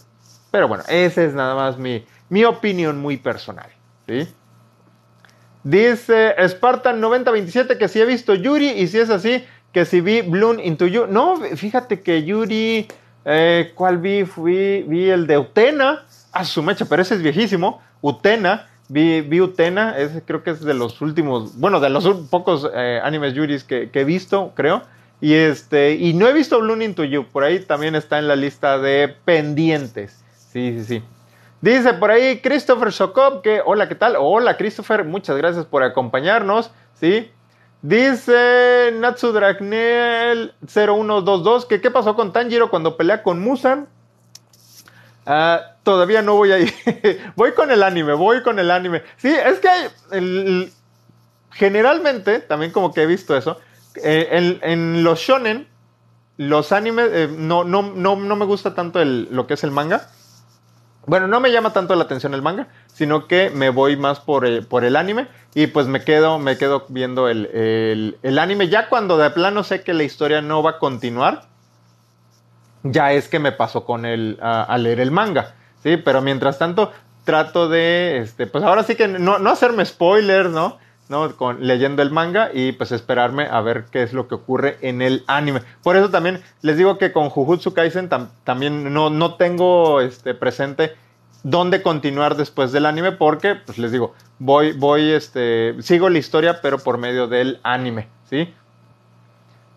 Pero 0.52 0.68
bueno, 0.68 0.84
esa 0.86 1.24
es 1.24 1.34
nada 1.34 1.56
más 1.56 1.78
mi, 1.78 2.06
mi 2.28 2.44
opinión 2.44 3.00
muy 3.00 3.16
personal, 3.16 3.68
¿sí? 4.06 4.28
Dice 5.64 6.36
Spartan 6.46 7.00
9027 7.00 7.76
que 7.76 7.88
si 7.88 8.00
he 8.00 8.04
visto 8.06 8.36
Yuri 8.36 8.68
y 8.68 8.86
si 8.86 9.00
es 9.00 9.10
así, 9.10 9.44
que 9.72 9.84
si 9.84 10.00
vi 10.00 10.22
Bloom 10.22 10.60
into 10.60 10.86
You. 10.86 11.08
No, 11.08 11.40
fíjate 11.56 12.02
que 12.02 12.22
Yuri, 12.22 12.86
eh, 13.24 13.72
¿cuál 13.74 13.98
vi? 13.98 14.24
Fui, 14.26 14.84
vi 14.86 15.10
el 15.10 15.26
de 15.26 15.38
Utena. 15.38 16.04
A 16.30 16.44
su 16.44 16.62
mecha, 16.62 16.84
pero 16.84 17.02
ese 17.02 17.16
es 17.16 17.22
viejísimo. 17.22 17.82
Utena, 18.00 18.68
vi, 18.88 19.22
vi 19.22 19.40
Utena, 19.40 19.98
ese 19.98 20.22
creo 20.22 20.44
que 20.44 20.50
es 20.50 20.60
de 20.60 20.74
los 20.74 21.00
últimos, 21.00 21.58
bueno, 21.58 21.80
de 21.80 21.90
los 21.90 22.06
pocos 22.30 22.70
eh, 22.72 23.00
animes 23.02 23.34
Yuris 23.34 23.64
que, 23.64 23.90
que, 23.90 24.02
he 24.02 24.04
visto, 24.04 24.52
creo. 24.54 24.82
Y, 25.22 25.34
este, 25.34 25.92
y 25.92 26.14
no 26.14 26.26
he 26.26 26.32
visto 26.32 26.58
Bloom 26.58 26.82
into 26.82 27.04
You, 27.04 27.24
por 27.24 27.44
ahí 27.44 27.60
también 27.60 27.94
está 27.94 28.18
en 28.18 28.26
la 28.26 28.34
lista 28.34 28.78
de 28.78 29.06
pendientes. 29.24 30.20
Sí, 30.52 30.76
sí, 30.78 30.84
sí. 30.84 31.02
Dice 31.60 31.94
por 31.94 32.10
ahí 32.10 32.40
Christopher 32.40 32.92
Sokov 32.92 33.40
que, 33.40 33.62
hola, 33.64 33.88
¿qué 33.88 33.94
tal? 33.94 34.16
Hola, 34.18 34.56
Christopher, 34.56 35.04
muchas 35.04 35.36
gracias 35.36 35.64
por 35.64 35.84
acompañarnos, 35.84 36.72
¿sí? 36.98 37.30
Dice 37.82 38.92
Natsu 38.94 39.30
Dragnel 39.30 40.54
0122 40.66 41.66
que, 41.66 41.80
¿qué 41.80 41.92
pasó 41.92 42.16
con 42.16 42.32
Tanjiro 42.32 42.68
cuando 42.68 42.96
pelea 42.96 43.22
con 43.22 43.40
Musan? 43.40 43.86
Ah, 45.24 45.76
todavía 45.84 46.22
no 46.22 46.34
voy 46.34 46.50
a 46.50 46.58
ir. 46.58 46.74
voy 47.36 47.52
con 47.52 47.70
el 47.70 47.84
anime, 47.84 48.14
voy 48.14 48.42
con 48.42 48.58
el 48.58 48.72
anime. 48.72 49.04
Sí, 49.18 49.32
es 49.32 49.60
que 49.60 50.72
generalmente, 51.52 52.40
también 52.40 52.72
como 52.72 52.92
que 52.92 53.02
he 53.02 53.06
visto 53.06 53.36
eso, 53.36 53.60
eh, 53.96 54.58
en, 54.62 55.04
los 55.04 55.18
shonen, 55.20 55.68
los 56.36 56.72
animes, 56.72 57.08
eh, 57.12 57.28
no, 57.30 57.64
no, 57.64 57.82
no, 57.82 58.16
no, 58.16 58.36
me 58.36 58.44
gusta 58.44 58.74
tanto 58.74 59.04
lo 59.04 59.46
que 59.46 59.54
es 59.54 59.64
el 59.64 59.70
manga. 59.70 60.08
Bueno, 61.04 61.26
no 61.26 61.40
me 61.40 61.50
llama 61.50 61.72
tanto 61.72 61.94
la 61.96 62.04
atención 62.04 62.32
el 62.32 62.42
manga, 62.42 62.68
sino 62.86 63.26
que 63.26 63.50
me 63.50 63.70
voy 63.70 63.96
más 63.96 64.20
por, 64.20 64.46
eh, 64.46 64.62
por 64.62 64.84
el 64.84 64.96
anime 64.96 65.26
y 65.54 65.66
pues 65.66 65.88
me 65.88 66.04
quedo, 66.04 66.38
me 66.38 66.56
quedo 66.56 66.86
viendo 66.88 67.28
el, 67.28 68.16
anime. 68.38 68.68
Ya 68.68 68.88
cuando 68.88 69.18
de 69.18 69.30
plano 69.30 69.64
sé 69.64 69.82
que 69.82 69.94
la 69.94 70.04
historia 70.04 70.42
no 70.42 70.62
va 70.62 70.70
a 70.70 70.78
continuar, 70.78 71.48
ya 72.84 73.12
es 73.12 73.28
que 73.28 73.40
me 73.40 73.52
paso 73.52 73.84
con 73.84 74.04
el, 74.06 74.38
a, 74.40 74.76
leer 74.78 75.00
el 75.00 75.10
manga, 75.10 75.54
¿sí? 75.82 75.96
Pero 75.96 76.22
mientras 76.22 76.58
tanto 76.58 76.92
trato 77.24 77.68
de, 77.68 78.18
este, 78.18 78.46
pues 78.46 78.64
ahora 78.64 78.82
sí 78.84 78.94
que 78.94 79.08
no, 79.08 79.38
no 79.38 79.50
hacerme 79.50 79.84
spoilers, 79.84 80.50
¿no? 80.50 80.78
¿No? 81.08 81.36
Con, 81.36 81.66
leyendo 81.66 82.02
el 82.02 82.10
manga 82.10 82.50
y 82.52 82.72
pues 82.72 82.92
esperarme 82.92 83.46
a 83.46 83.60
ver 83.60 83.86
qué 83.90 84.02
es 84.02 84.12
lo 84.12 84.28
que 84.28 84.34
ocurre 84.34 84.78
en 84.80 85.02
el 85.02 85.24
anime. 85.26 85.62
Por 85.82 85.96
eso 85.96 86.10
también 86.10 86.42
les 86.62 86.76
digo 86.76 86.98
que 86.98 87.12
con 87.12 87.30
Jujutsu 87.30 87.74
Kaisen 87.74 88.08
también 88.44 88.92
no, 88.92 89.10
no 89.10 89.34
tengo 89.34 90.00
este, 90.00 90.34
presente 90.34 90.94
dónde 91.42 91.82
continuar 91.82 92.36
después 92.36 92.72
del 92.72 92.86
anime 92.86 93.12
porque, 93.12 93.56
pues 93.56 93.78
les 93.78 93.92
digo, 93.92 94.14
voy, 94.38 94.72
voy, 94.72 95.10
este, 95.10 95.74
sigo 95.82 96.08
la 96.08 96.18
historia 96.18 96.60
pero 96.62 96.78
por 96.78 96.98
medio 96.98 97.26
del 97.26 97.60
anime, 97.62 98.08
¿sí? 98.28 98.52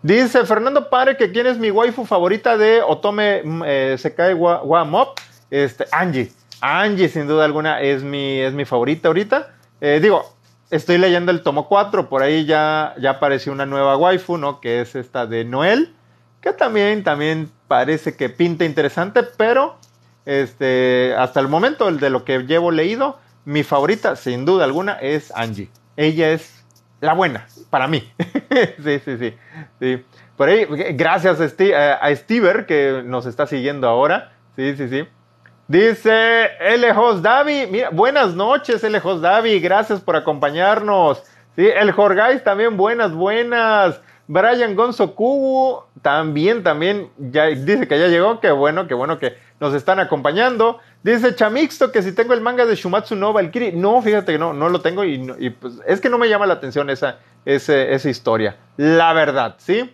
Dice 0.02 0.44
Fernando 0.44 0.88
Pare 0.88 1.16
que 1.16 1.32
quién 1.32 1.48
es 1.48 1.58
mi 1.58 1.70
waifu 1.70 2.04
favorita 2.04 2.56
de 2.56 2.80
Otome 2.80 3.42
mm, 3.42 3.62
eh, 3.66 3.96
Sekai 3.98 4.34
wa, 4.34 4.62
wa 4.62 4.84
Mop. 4.84 5.18
Este, 5.50 5.84
Angie. 5.90 6.30
Angie, 6.60 7.08
sin 7.08 7.26
duda 7.26 7.44
alguna, 7.44 7.80
es 7.80 8.02
mi, 8.02 8.38
es 8.38 8.52
mi 8.52 8.64
favorita 8.64 9.08
ahorita. 9.08 9.50
Eh, 9.80 9.98
digo, 10.00 10.35
estoy 10.70 10.98
leyendo 10.98 11.32
el 11.32 11.42
tomo 11.42 11.68
4, 11.68 12.08
por 12.08 12.22
ahí 12.22 12.44
ya, 12.44 12.94
ya 12.98 13.10
apareció 13.10 13.52
una 13.52 13.66
nueva 13.66 13.96
waifu, 13.96 14.38
¿no? 14.38 14.60
Que 14.60 14.80
es 14.80 14.94
esta 14.94 15.26
de 15.26 15.44
Noel, 15.44 15.94
que 16.40 16.52
también, 16.52 17.04
también 17.04 17.50
parece 17.68 18.16
que 18.16 18.28
pinta 18.28 18.64
interesante, 18.64 19.22
pero 19.22 19.76
este, 20.24 21.14
hasta 21.16 21.40
el 21.40 21.48
momento, 21.48 21.88
el 21.88 22.00
de 22.00 22.10
lo 22.10 22.24
que 22.24 22.40
llevo 22.40 22.70
leído, 22.70 23.18
mi 23.44 23.62
favorita, 23.62 24.16
sin 24.16 24.44
duda 24.44 24.64
alguna, 24.64 24.94
es 24.94 25.32
Angie. 25.34 25.70
Ella 25.96 26.30
es 26.30 26.64
la 27.00 27.14
buena, 27.14 27.46
para 27.70 27.86
mí. 27.86 28.02
sí, 28.84 29.00
sí, 29.04 29.18
sí, 29.18 29.34
sí. 29.80 30.04
Por 30.36 30.48
ahí, 30.48 30.66
gracias 30.94 31.40
a, 31.40 31.48
Steve, 31.48 31.74
a 31.74 32.14
Stever, 32.14 32.66
que 32.66 33.02
nos 33.04 33.26
está 33.26 33.46
siguiendo 33.46 33.88
ahora. 33.88 34.32
Sí, 34.56 34.76
sí, 34.76 34.88
sí. 34.88 35.08
Dice 35.68 36.50
L. 36.60 36.94
Davi, 37.20 37.66
mira, 37.68 37.90
buenas 37.90 38.34
noches 38.34 38.84
L. 38.84 39.00
Davi, 39.20 39.58
gracias 39.58 40.00
por 40.00 40.14
acompañarnos. 40.14 41.24
Sí, 41.56 41.66
el 41.66 41.90
Jorgais 41.90 42.44
también, 42.44 42.76
buenas, 42.76 43.12
buenas. 43.12 44.00
Brian 44.28 44.76
Gonzo 44.76 45.14
también, 46.02 46.62
también, 46.62 47.10
ya 47.18 47.46
dice 47.46 47.88
que 47.88 47.98
ya 47.98 48.08
llegó, 48.08 48.40
qué 48.40 48.50
bueno, 48.52 48.86
qué 48.86 48.94
bueno 48.94 49.18
que 49.18 49.36
nos 49.58 49.74
están 49.74 49.98
acompañando. 49.98 50.78
Dice 51.02 51.34
Chamixto 51.34 51.90
que 51.90 52.02
si 52.02 52.12
tengo 52.12 52.32
el 52.32 52.40
manga 52.40 52.64
de 52.64 52.76
Shumatsu 52.76 53.16
no 53.16 53.32
Valkyrie. 53.32 53.72
No, 53.72 54.00
fíjate 54.02 54.32
que 54.32 54.38
no, 54.38 54.52
no 54.52 54.68
lo 54.68 54.80
tengo 54.80 55.04
y, 55.04 55.50
pues, 55.50 55.80
es 55.86 56.00
que 56.00 56.08
no 56.08 56.18
me 56.18 56.28
llama 56.28 56.46
la 56.46 56.54
atención 56.54 56.90
esa, 56.90 57.18
esa 57.44 58.08
historia. 58.08 58.56
La 58.76 59.12
verdad, 59.12 59.56
¿sí? 59.58 59.92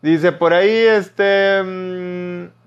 Dice 0.00 0.32
por 0.32 0.52
ahí, 0.54 0.70
este... 0.70 1.62
Mm, 1.62 2.61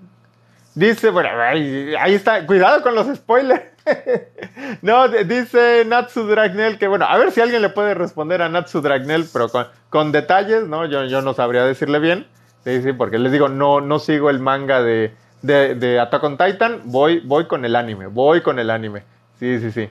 dice, 0.76 1.10
bueno, 1.10 1.30
ahí, 1.40 2.14
está, 2.14 2.46
cuidado 2.46 2.82
con 2.82 2.94
los 2.94 3.16
spoilers. 3.16 3.62
no, 4.82 5.08
dice 5.08 5.84
Natsu 5.86 6.26
Dragnel 6.26 6.78
que, 6.78 6.86
bueno, 6.86 7.06
a 7.06 7.16
ver 7.16 7.32
si 7.32 7.40
alguien 7.40 7.62
le 7.62 7.70
puede 7.70 7.94
responder 7.94 8.42
a 8.42 8.48
Natsu 8.48 8.80
Dragnel, 8.80 9.26
pero 9.32 9.48
con, 9.90 10.12
detalles, 10.12 10.68
¿no? 10.68 10.84
Yo, 10.86 11.04
yo 11.06 11.22
no 11.22 11.34
sabría 11.34 11.64
decirle 11.64 11.98
bien. 11.98 12.26
Sí, 12.62 12.82
sí, 12.82 12.92
porque 12.92 13.18
les 13.18 13.32
digo, 13.32 13.48
no, 13.48 13.80
no 13.80 13.98
sigo 13.98 14.28
el 14.28 14.40
manga 14.40 14.82
de, 14.82 15.14
de, 15.42 16.00
Attack 16.00 16.24
on 16.24 16.36
Titan, 16.36 16.82
voy, 16.84 17.20
voy 17.20 17.46
con 17.46 17.64
el 17.64 17.74
anime, 17.74 18.06
voy 18.06 18.42
con 18.42 18.58
el 18.58 18.70
anime. 18.70 19.04
Sí, 19.38 19.58
sí, 19.58 19.72
sí. 19.72 19.88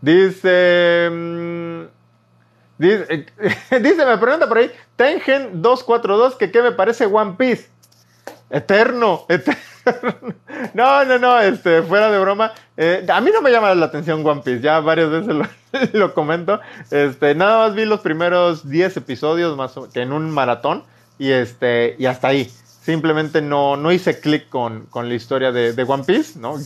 Dice... 0.00 1.08
Mm, 1.10 1.82
dice, 2.78 3.26
dice, 3.80 4.06
me 4.06 4.18
pregunta 4.18 4.46
por 4.46 4.58
ahí, 4.58 4.70
Tengen 4.96 5.62
242, 5.62 6.36
que 6.36 6.52
qué 6.52 6.62
me 6.62 6.72
parece 6.72 7.06
One 7.06 7.34
Piece. 7.36 7.68
Eterno, 8.50 9.24
eterno. 9.28 9.69
No, 10.74 11.04
no, 11.04 11.18
no, 11.18 11.40
este, 11.40 11.82
fuera 11.82 12.10
de 12.10 12.18
broma. 12.18 12.52
Eh, 12.76 13.06
a 13.08 13.20
mí 13.20 13.30
no 13.32 13.42
me 13.42 13.50
llama 13.50 13.74
la 13.74 13.86
atención 13.86 14.26
One 14.26 14.42
Piece, 14.42 14.60
ya 14.60 14.80
varias 14.80 15.10
veces 15.10 15.34
lo, 15.92 16.14
comento. 16.14 16.60
Este, 16.90 17.34
nada 17.34 17.66
más 17.66 17.74
vi 17.74 17.84
los 17.84 18.00
primeros 18.00 18.68
10 18.68 18.98
episodios 18.98 19.56
más 19.56 19.74
que 19.92 20.02
en 20.02 20.12
un 20.12 20.30
maratón 20.30 20.84
y 21.18 21.30
este, 21.30 21.96
y 21.98 22.06
hasta 22.06 22.28
ahí 22.28 22.50
simplemente 22.82 23.42
no, 23.42 23.76
no 23.76 23.92
hice 23.92 24.20
clic 24.20 24.48
con, 24.48 24.88
la 24.92 25.14
historia 25.14 25.52
de, 25.52 25.84
One 25.86 26.04
Piece, 26.04 26.38
¿no? 26.38 26.56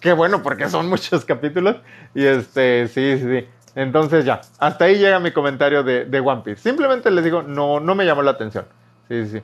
Qué, 0.00 0.12
bueno, 0.12 0.42
porque 0.42 0.68
son 0.68 0.88
muchos 0.90 1.24
capítulos. 1.24 1.76
Y 2.14 2.24
este, 2.24 2.88
sí, 2.88 3.18
sí, 3.18 3.24
sí. 3.24 3.48
Entonces 3.74 4.24
ya, 4.24 4.40
hasta 4.58 4.86
ahí 4.86 4.96
llega 4.96 5.20
mi 5.20 5.32
comentario 5.32 5.82
de, 5.82 6.20
One 6.20 6.42
Piece. 6.42 6.62
Simplemente 6.62 7.10
les 7.10 7.24
digo, 7.24 7.42
no, 7.42 7.80
no 7.80 7.94
me 7.94 8.06
llamó 8.06 8.22
la 8.22 8.32
atención. 8.32 8.64
Sí, 9.08 9.26
sí. 9.26 9.42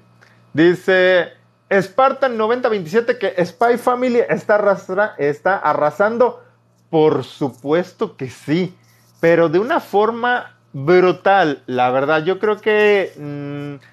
Dice 0.55 1.42
Spartan 1.81 2.37
9027 2.37 3.19
que 3.19 3.45
Spy 3.45 3.79
Family 3.79 4.21
está, 4.29 5.15
está 5.19 5.57
arrasando. 5.57 6.43
Por 6.91 7.25
supuesto 7.25 8.17
que 8.17 8.29
sí, 8.29 8.77
pero 9.21 9.49
de 9.49 9.59
una 9.59 9.81
forma 9.81 10.57
brutal, 10.73 11.63
la 11.67 11.91
verdad. 11.91 12.25
Yo 12.25 12.39
creo 12.39 12.61
que... 12.61 13.13
Mm, 13.17 13.93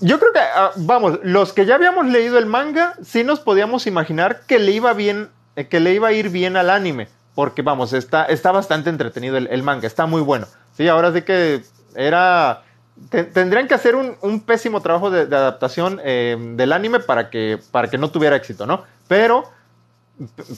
yo 0.00 0.18
creo 0.18 0.32
que, 0.32 0.40
ah, 0.40 0.72
vamos, 0.76 1.20
los 1.22 1.52
que 1.52 1.66
ya 1.66 1.76
habíamos 1.76 2.06
leído 2.06 2.36
el 2.38 2.46
manga, 2.46 2.94
sí 3.02 3.24
nos 3.24 3.40
podíamos 3.40 3.86
imaginar 3.86 4.42
que 4.46 4.58
le 4.58 4.72
iba 4.72 4.92
bien, 4.92 5.30
eh, 5.56 5.68
que 5.68 5.80
le 5.80 5.94
iba 5.94 6.08
a 6.08 6.12
ir 6.12 6.28
bien 6.30 6.56
al 6.56 6.68
anime. 6.68 7.08
Porque, 7.34 7.62
vamos, 7.62 7.92
está, 7.92 8.24
está 8.26 8.52
bastante 8.52 8.90
entretenido 8.90 9.36
el, 9.36 9.62
manga, 9.62 9.86
está 9.86 10.06
muy 10.06 10.20
bueno. 10.20 10.46
Sí, 10.76 10.88
ahora 10.88 11.12
sí 11.12 11.22
que 11.22 11.62
era. 11.94 12.62
Tendrían 13.10 13.68
que 13.68 13.74
hacer 13.74 13.96
un, 13.96 14.40
pésimo 14.40 14.80
trabajo 14.80 15.10
de, 15.10 15.22
adaptación 15.22 16.00
eh, 16.04 16.36
del 16.56 16.72
anime 16.72 17.00
para 17.00 17.30
que, 17.30 17.58
para 17.70 17.88
que 17.88 17.98
no 17.98 18.10
tuviera 18.10 18.36
éxito, 18.36 18.66
¿no? 18.66 18.84
Pero, 19.08 19.44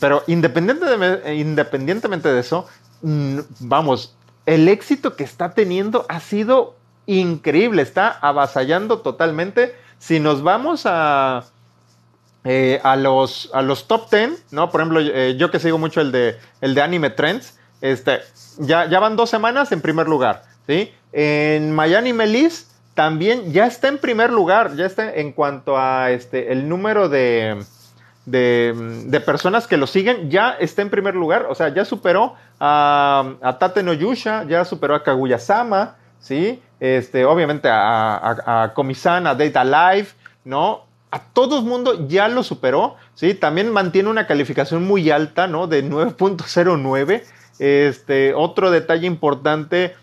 pero 0.01 0.23
independientemente, 0.27 1.35
independientemente 1.35 2.33
de 2.33 2.41
eso, 2.41 2.67
vamos, 3.03 4.17
el 4.45 4.69
éxito 4.69 5.17
que 5.17 5.25
está 5.25 5.53
teniendo 5.53 6.07
ha 6.09 6.21
sido 6.21 6.77
increíble, 7.07 7.83
está 7.83 8.09
avasallando 8.09 9.01
totalmente. 9.01 9.75
Si 9.99 10.21
nos 10.21 10.43
vamos 10.43 10.83
a, 10.85 11.45
eh, 12.45 12.81
a, 12.83 12.97
los, 12.97 13.51
a 13.55 13.63
los 13.63 13.89
top 13.89 14.11
10, 14.11 14.53
¿no? 14.53 14.71
Por 14.71 14.81
ejemplo, 14.81 15.01
eh, 15.01 15.37
yo 15.37 15.51
que 15.51 15.59
sigo 15.59 15.79
mucho 15.79 16.01
el 16.01 16.13
de, 16.13 16.39
el 16.61 16.75
de 16.75 16.83
Anime 16.83 17.11
Trends, 17.11 17.59
este, 17.81 18.21
ya, 18.59 18.89
ya 18.89 19.01
van 19.01 19.17
dos 19.17 19.31
semanas 19.31 19.73
en 19.73 19.81
primer 19.81 20.09
lugar, 20.09 20.45
En 21.13 21.73
Miami 21.73 22.13
Melis 22.13 22.69
también 22.95 23.53
ya 23.53 23.67
está 23.67 23.89
en 23.89 23.99
primer 23.99 24.33
lugar, 24.33 24.75
ya 24.75 24.87
está 24.87 25.15
en 25.15 25.33
cuanto 25.33 25.77
a 25.77 26.11
este, 26.11 26.53
el 26.53 26.69
número 26.69 27.09
de, 27.09 27.63
de, 28.25 29.23
personas 29.25 29.67
que 29.67 29.77
lo 29.77 29.87
siguen, 29.87 30.31
ya 30.31 30.51
está 30.59 30.83
en 30.83 30.91
primer 30.91 31.15
lugar, 31.15 31.47
o 31.49 31.55
sea, 31.55 31.69
ya 31.69 31.85
superó 31.85 32.35
a, 32.59 33.35
a 33.43 33.59
Tate 33.59 33.83
no 33.83 33.93
Yusha, 33.93 34.45
ya 34.45 34.65
superó 34.65 34.95
a 34.95 35.03
Kaguya-sama, 35.03 35.97
¿sí? 36.21 36.63
Este, 36.81 37.25
obviamente 37.25 37.69
a, 37.69 38.17
a, 38.17 38.63
a 38.63 38.75
Comisan, 38.75 39.27
a 39.27 39.35
Data 39.35 39.65
Live, 39.65 40.09
¿no? 40.45 40.85
A 41.11 41.21
todo 41.21 41.59
el 41.59 41.65
mundo 41.65 42.09
ya 42.09 42.29
lo 42.29 42.43
superó, 42.43 42.97
¿sí? 43.15 43.35
También 43.35 43.71
mantiene 43.71 44.09
una 44.09 44.27
calificación 44.27 44.85
muy 44.85 45.11
alta, 45.11 45.47
¿no? 45.47 45.67
De 45.67 45.85
9.09. 45.85 47.23
Este, 47.59 48.35
otro 48.35 48.71
detalle 48.71 49.07
importante, 49.07 49.95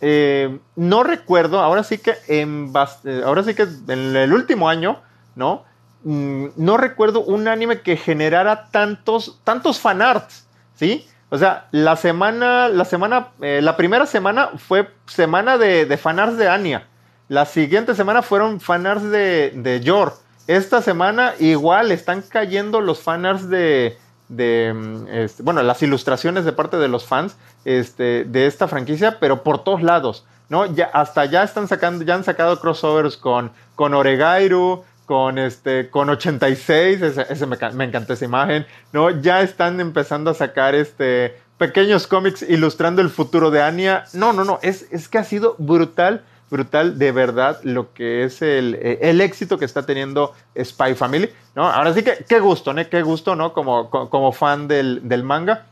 eh, 0.00 0.58
no 0.76 1.02
recuerdo, 1.02 1.60
ahora 1.60 1.84
sí 1.84 1.98
que 1.98 2.14
en, 2.28 2.72
eh, 3.04 3.22
ahora 3.24 3.42
sí 3.42 3.54
que 3.54 3.62
en 3.62 4.16
el 4.16 4.32
último 4.32 4.68
año, 4.68 5.00
¿no? 5.34 5.64
Mm, 6.04 6.46
no 6.56 6.76
recuerdo 6.78 7.22
un 7.22 7.48
anime 7.48 7.82
que 7.82 7.96
generara 7.96 8.70
tantos, 8.70 9.40
tantos 9.44 9.78
fanarts, 9.78 10.46
¿sí? 10.74 11.06
O 11.28 11.38
sea, 11.38 11.68
la 11.70 11.96
semana, 11.96 12.68
la 12.68 12.84
semana, 12.84 13.28
eh, 13.40 13.60
la 13.62 13.76
primera 13.76 14.06
semana 14.06 14.50
fue 14.56 14.88
semana 15.06 15.58
de, 15.58 15.96
fanarts 15.96 16.38
de 16.38 16.48
Anya. 16.48 16.88
La 17.28 17.44
siguiente 17.44 17.94
semana 17.94 18.22
fueron 18.22 18.60
fanarts 18.60 19.10
de, 19.10 19.52
de 19.54 19.80
Yor. 19.80 20.14
Esta 20.48 20.82
semana 20.82 21.34
igual 21.38 21.92
están 21.92 22.22
cayendo 22.22 22.80
los 22.80 23.00
fanarts 23.00 23.48
de, 23.48 23.96
de 24.30 24.74
este, 25.10 25.42
bueno, 25.42 25.62
las 25.62 25.82
ilustraciones 25.82 26.44
de 26.44 26.52
parte 26.52 26.78
de 26.78 26.88
los 26.88 27.04
fans 27.04 27.36
este, 27.64 28.24
de 28.24 28.46
esta 28.46 28.68
franquicia, 28.68 29.18
pero 29.20 29.42
por 29.42 29.62
todos 29.62 29.82
lados, 29.82 30.24
¿no? 30.48 30.66
Ya, 30.66 30.86
hasta 30.86 31.26
ya 31.26 31.42
están 31.42 31.68
sacando, 31.68 32.04
ya 32.04 32.14
han 32.14 32.24
sacado 32.24 32.58
crossovers 32.60 33.16
con, 33.16 33.50
con 33.74 33.92
Oregairu, 33.92 34.84
con 35.04 35.38
este 35.38 35.90
con 35.90 36.08
86, 36.08 37.02
ese, 37.02 37.46
me, 37.46 37.56
me, 37.74 37.84
encantó 37.84 38.12
esa 38.12 38.24
imagen, 38.24 38.64
¿no? 38.92 39.10
Ya 39.10 39.42
están 39.42 39.80
empezando 39.80 40.30
a 40.30 40.34
sacar 40.34 40.74
este 40.76 41.36
pequeños 41.58 42.06
cómics 42.06 42.42
ilustrando 42.42 43.02
el 43.02 43.10
futuro 43.10 43.50
de 43.50 43.60
Anya. 43.60 44.04
No, 44.14 44.32
no, 44.32 44.44
no, 44.44 44.60
es, 44.62 44.86
es 44.92 45.08
que 45.08 45.18
ha 45.18 45.24
sido 45.24 45.56
brutal, 45.58 46.22
brutal 46.50 46.98
de 46.98 47.12
verdad 47.12 47.60
lo 47.62 47.92
que 47.92 48.24
es 48.24 48.42
el, 48.42 48.74
el 49.00 49.20
éxito 49.20 49.58
que 49.58 49.64
está 49.64 49.86
teniendo 49.86 50.34
Spy 50.60 50.94
Family, 50.94 51.30
¿no? 51.54 51.68
Ahora 51.70 51.94
sí 51.94 52.02
que 52.02 52.24
qué 52.28 52.40
gusto, 52.40 52.72
¿no? 52.72 52.88
Qué 52.88 53.02
gusto, 53.02 53.36
¿no? 53.36 53.52
Como, 53.52 53.88
como 53.88 54.32
fan 54.32 54.68
del, 54.68 55.08
del 55.08 55.22
manga 55.22 55.66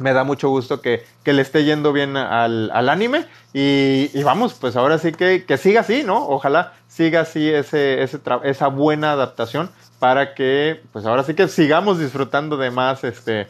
me 0.00 0.12
da 0.12 0.24
mucho 0.24 0.48
gusto 0.48 0.80
que, 0.80 1.04
que, 1.22 1.32
le 1.32 1.42
esté 1.42 1.64
yendo 1.64 1.92
bien 1.92 2.16
al, 2.16 2.70
al 2.72 2.88
anime. 2.88 3.26
Y, 3.52 4.10
y, 4.14 4.22
vamos, 4.22 4.54
pues 4.54 4.74
ahora 4.74 4.98
sí 4.98 5.12
que, 5.12 5.44
que, 5.44 5.58
siga 5.58 5.82
así, 5.82 6.02
¿no? 6.04 6.26
Ojalá 6.26 6.72
siga 6.88 7.20
así 7.20 7.48
ese, 7.48 8.02
ese 8.02 8.18
esa 8.44 8.68
buena 8.68 9.12
adaptación 9.12 9.70
para 9.98 10.34
que, 10.34 10.82
pues 10.92 11.04
ahora 11.04 11.22
sí 11.22 11.34
que 11.34 11.46
sigamos 11.48 11.98
disfrutando 11.98 12.56
de 12.56 12.70
más 12.70 13.04
este 13.04 13.48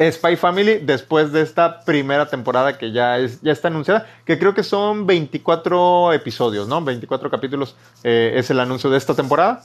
Spy 0.00 0.36
Family 0.36 0.78
después 0.78 1.32
de 1.32 1.42
esta 1.42 1.80
primera 1.80 2.28
temporada 2.28 2.78
que 2.78 2.90
ya, 2.90 3.18
es, 3.18 3.40
ya 3.42 3.52
está 3.52 3.68
anunciada, 3.68 4.06
que 4.24 4.38
creo 4.38 4.54
que 4.54 4.64
son 4.64 5.06
24 5.06 6.12
episodios, 6.12 6.66
¿no? 6.66 6.82
24 6.82 7.30
capítulos 7.30 7.76
eh, 8.02 8.32
es 8.36 8.50
el 8.50 8.58
anuncio 8.58 8.90
de 8.90 8.98
esta 8.98 9.14
temporada. 9.14 9.62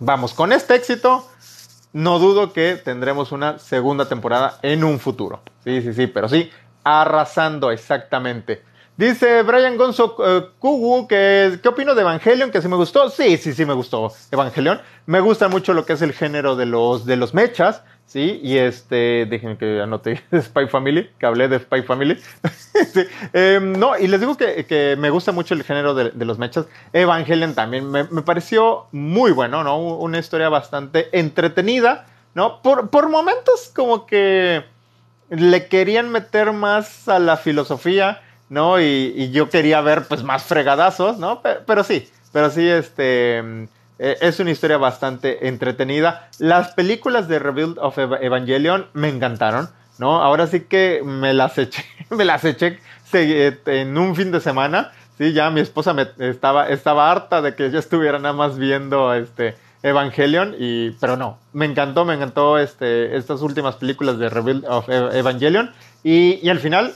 Vamos, 0.00 0.34
con 0.34 0.52
este 0.52 0.74
éxito 0.74 1.26
no 1.92 2.18
dudo 2.18 2.52
que 2.52 2.80
tendremos 2.82 3.32
una 3.32 3.58
segunda 3.58 4.06
temporada 4.06 4.58
en 4.62 4.84
un 4.84 4.98
futuro. 4.98 5.40
Sí, 5.64 5.82
sí, 5.82 5.94
sí, 5.94 6.06
pero 6.06 6.28
sí, 6.28 6.50
arrasando 6.84 7.70
exactamente. 7.70 8.62
Dice 8.96 9.42
Brian 9.42 9.78
Gonzo 9.78 10.16
eh, 10.24 10.48
Kugu 10.58 11.08
que 11.08 11.58
¿qué 11.62 11.68
opino 11.68 11.94
de 11.94 12.02
Evangelion? 12.02 12.50
Que 12.50 12.60
si 12.60 12.68
me 12.68 12.76
gustó. 12.76 13.08
Sí, 13.08 13.38
sí, 13.38 13.54
sí 13.54 13.64
me 13.64 13.72
gustó 13.72 14.12
Evangelion. 14.30 14.80
Me 15.06 15.20
gusta 15.20 15.48
mucho 15.48 15.72
lo 15.72 15.86
que 15.86 15.94
es 15.94 16.02
el 16.02 16.12
género 16.12 16.56
de 16.56 16.66
los, 16.66 17.06
de 17.06 17.16
los 17.16 17.32
mechas. 17.32 17.82
Sí, 18.12 18.40
y 18.42 18.58
este, 18.58 19.24
déjenme 19.24 19.56
que 19.56 19.80
anote 19.80 20.22
Spy 20.38 20.68
Family, 20.68 21.08
que 21.18 21.24
hablé 21.24 21.48
de 21.48 21.58
Spy 21.60 21.80
Family. 21.80 22.20
sí, 22.92 23.06
em, 23.32 23.72
no, 23.72 23.96
y 23.96 24.06
les 24.06 24.20
digo 24.20 24.36
que, 24.36 24.96
me 24.98 25.08
gusta 25.08 25.32
mucho 25.32 25.54
el 25.54 25.64
género 25.64 25.94
de, 25.94 26.12
los 26.26 26.36
mechas. 26.36 26.66
Evangelion 26.92 27.54
también 27.54 27.90
me, 27.90 28.04
pareció 28.04 28.84
muy 28.92 29.32
bueno, 29.32 29.64
¿no? 29.64 29.78
Una 29.78 30.18
historia 30.18 30.50
bastante 30.50 31.08
entretenida, 31.18 32.04
¿no? 32.34 32.60
Por, 32.60 32.90
por 32.90 33.08
momentos 33.08 33.72
como 33.74 34.04
que 34.04 34.62
le 35.30 35.68
querían 35.68 36.10
meter 36.10 36.52
más 36.52 37.08
a 37.08 37.18
la 37.18 37.38
filosofía, 37.38 38.20
¿no? 38.50 38.78
Y, 38.78 39.30
yo 39.30 39.48
quería 39.48 39.80
ver 39.80 40.04
pues 40.06 40.22
más 40.22 40.42
fregadazos, 40.42 41.16
¿no? 41.16 41.40
Pero, 41.40 41.82
sí, 41.82 42.10
pero 42.30 42.50
sí, 42.50 42.68
este, 42.68 43.68
eh, 43.98 44.16
es 44.20 44.40
una 44.40 44.50
historia 44.50 44.78
bastante 44.78 45.48
entretenida. 45.48 46.28
Las 46.38 46.72
películas 46.72 47.28
de 47.28 47.38
Rebuild 47.38 47.78
of 47.78 47.98
Evangelion 47.98 48.86
me 48.94 49.08
encantaron, 49.08 49.68
¿no? 49.98 50.22
Ahora 50.22 50.46
sí 50.46 50.60
que 50.60 51.02
me 51.04 51.32
las 51.34 51.58
eché, 51.58 51.84
me 52.10 52.24
las 52.24 52.44
eché 52.44 52.78
en 53.12 53.98
un 53.98 54.16
fin 54.16 54.32
de 54.32 54.40
semana. 54.40 54.92
Sí, 55.18 55.32
ya 55.32 55.50
mi 55.50 55.60
esposa 55.60 55.92
me 55.92 56.08
estaba, 56.18 56.68
estaba 56.68 57.10
harta 57.10 57.42
de 57.42 57.54
que 57.54 57.70
yo 57.70 57.78
estuviera 57.78 58.18
nada 58.18 58.34
más 58.34 58.56
viendo 58.56 59.14
este 59.14 59.56
Evangelion, 59.82 60.54
y, 60.58 60.90
pero 60.92 61.16
no, 61.16 61.38
me 61.52 61.66
encantó, 61.66 62.04
me 62.04 62.14
encantó 62.14 62.58
este, 62.58 63.16
estas 63.16 63.42
últimas 63.42 63.76
películas 63.76 64.18
de 64.18 64.28
Rebuild 64.28 64.64
of 64.66 64.88
Evangelion 64.88 65.72
y, 66.04 66.38
y 66.42 66.48
al 66.48 66.60
final, 66.60 66.94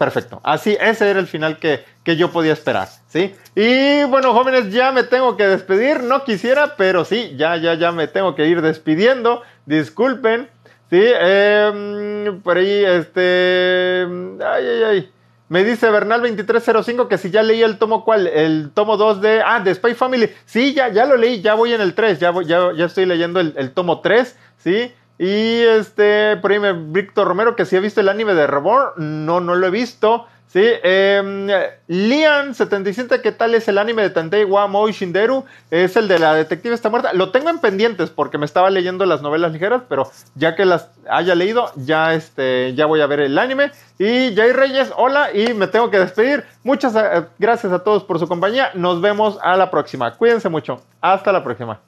perfecto. 0.00 0.40
Así, 0.44 0.78
ese 0.80 1.10
era 1.10 1.20
el 1.20 1.26
final 1.26 1.58
que, 1.58 1.84
que, 2.04 2.16
yo 2.16 2.32
podía 2.32 2.54
esperar, 2.54 2.88
¿sí? 3.08 3.34
Y 3.54 4.02
bueno, 4.04 4.32
jóvenes, 4.32 4.72
ya 4.72 4.92
me 4.92 5.02
tengo 5.02 5.36
que 5.36 5.46
despedir, 5.46 6.02
no 6.02 6.24
quisiera, 6.24 6.74
pero 6.76 7.04
sí, 7.04 7.34
ya, 7.36 7.58
ya, 7.58 7.74
ya 7.74 7.92
me 7.92 8.06
tengo 8.06 8.34
que 8.34 8.46
ir 8.46 8.62
despidiendo, 8.62 9.42
disculpen, 9.66 10.48
¿sí? 10.88 11.02
Eh, 11.02 12.32
por 12.42 12.56
ahí, 12.56 12.82
este, 12.82 14.06
ay, 14.42 14.66
ay, 14.66 14.82
ay. 14.84 15.12
Me 15.50 15.64
dice 15.64 15.90
Bernal2305 15.90 17.06
que 17.06 17.18
si 17.18 17.30
ya 17.30 17.42
leí 17.42 17.62
el 17.62 17.76
tomo 17.76 18.02
cuál, 18.02 18.26
el 18.26 18.70
tomo 18.72 18.96
2 18.96 19.20
de, 19.20 19.42
ah, 19.44 19.60
de 19.60 19.74
Spy 19.74 19.92
Family. 19.94 20.30
Sí, 20.46 20.72
ya, 20.72 20.88
ya 20.88 21.04
lo 21.04 21.18
leí, 21.18 21.42
ya 21.42 21.52
voy 21.52 21.74
en 21.74 21.82
el 21.82 21.92
3, 21.92 22.18
ya, 22.20 22.32
ya, 22.46 22.72
ya 22.74 22.86
estoy 22.86 23.04
leyendo 23.04 23.38
el, 23.40 23.70
tomo 23.72 24.00
3, 24.00 24.34
¿sí? 24.56 24.94
Y 25.22 25.60
este, 25.60 26.38
por 26.38 26.50
ahí 26.50 26.58
me, 26.58 26.72
Víctor 26.72 27.28
Romero, 27.28 27.54
que 27.54 27.66
si 27.66 27.76
ha 27.76 27.80
visto 27.80 28.00
el 28.00 28.08
anime 28.08 28.32
de 28.32 28.46
Reborn, 28.46 29.26
no, 29.26 29.38
no 29.38 29.54
lo 29.54 29.66
he 29.66 29.70
visto. 29.70 30.26
Sí, 30.46 30.62
eh, 30.64 31.78
Lian77, 31.88 33.20
¿qué 33.20 33.30
tal 33.30 33.54
es 33.54 33.68
el 33.68 33.76
anime 33.76 34.00
de 34.00 34.08
Tantei 34.08 34.44
wa 34.44 34.66
Moi 34.66 34.92
Shinderu? 34.92 35.44
Es 35.70 35.94
el 35.96 36.08
de 36.08 36.18
la 36.18 36.32
detective 36.32 36.74
está 36.74 36.88
muerta. 36.88 37.12
Lo 37.12 37.32
tengo 37.32 37.50
en 37.50 37.58
pendientes 37.58 38.08
porque 38.08 38.38
me 38.38 38.46
estaba 38.46 38.70
leyendo 38.70 39.04
las 39.04 39.20
novelas 39.20 39.52
ligeras, 39.52 39.82
pero 39.90 40.10
ya 40.36 40.56
que 40.56 40.64
las 40.64 40.88
haya 41.10 41.34
leído, 41.34 41.70
ya, 41.76 42.14
este, 42.14 42.72
ya 42.74 42.86
voy 42.86 43.02
a 43.02 43.06
ver 43.06 43.20
el 43.20 43.38
anime. 43.38 43.72
Y 43.98 44.34
Jay 44.34 44.52
Reyes, 44.52 44.90
hola, 44.96 45.34
y 45.34 45.52
me 45.52 45.66
tengo 45.66 45.90
que 45.90 45.98
despedir. 45.98 46.46
Muchas 46.64 46.96
eh, 46.96 47.26
gracias 47.38 47.74
a 47.74 47.84
todos 47.84 48.04
por 48.04 48.18
su 48.18 48.26
compañía. 48.26 48.70
Nos 48.72 49.02
vemos 49.02 49.38
a 49.42 49.54
la 49.58 49.70
próxima. 49.70 50.14
Cuídense 50.14 50.48
mucho. 50.48 50.80
Hasta 51.02 51.30
la 51.30 51.44
próxima. 51.44 51.78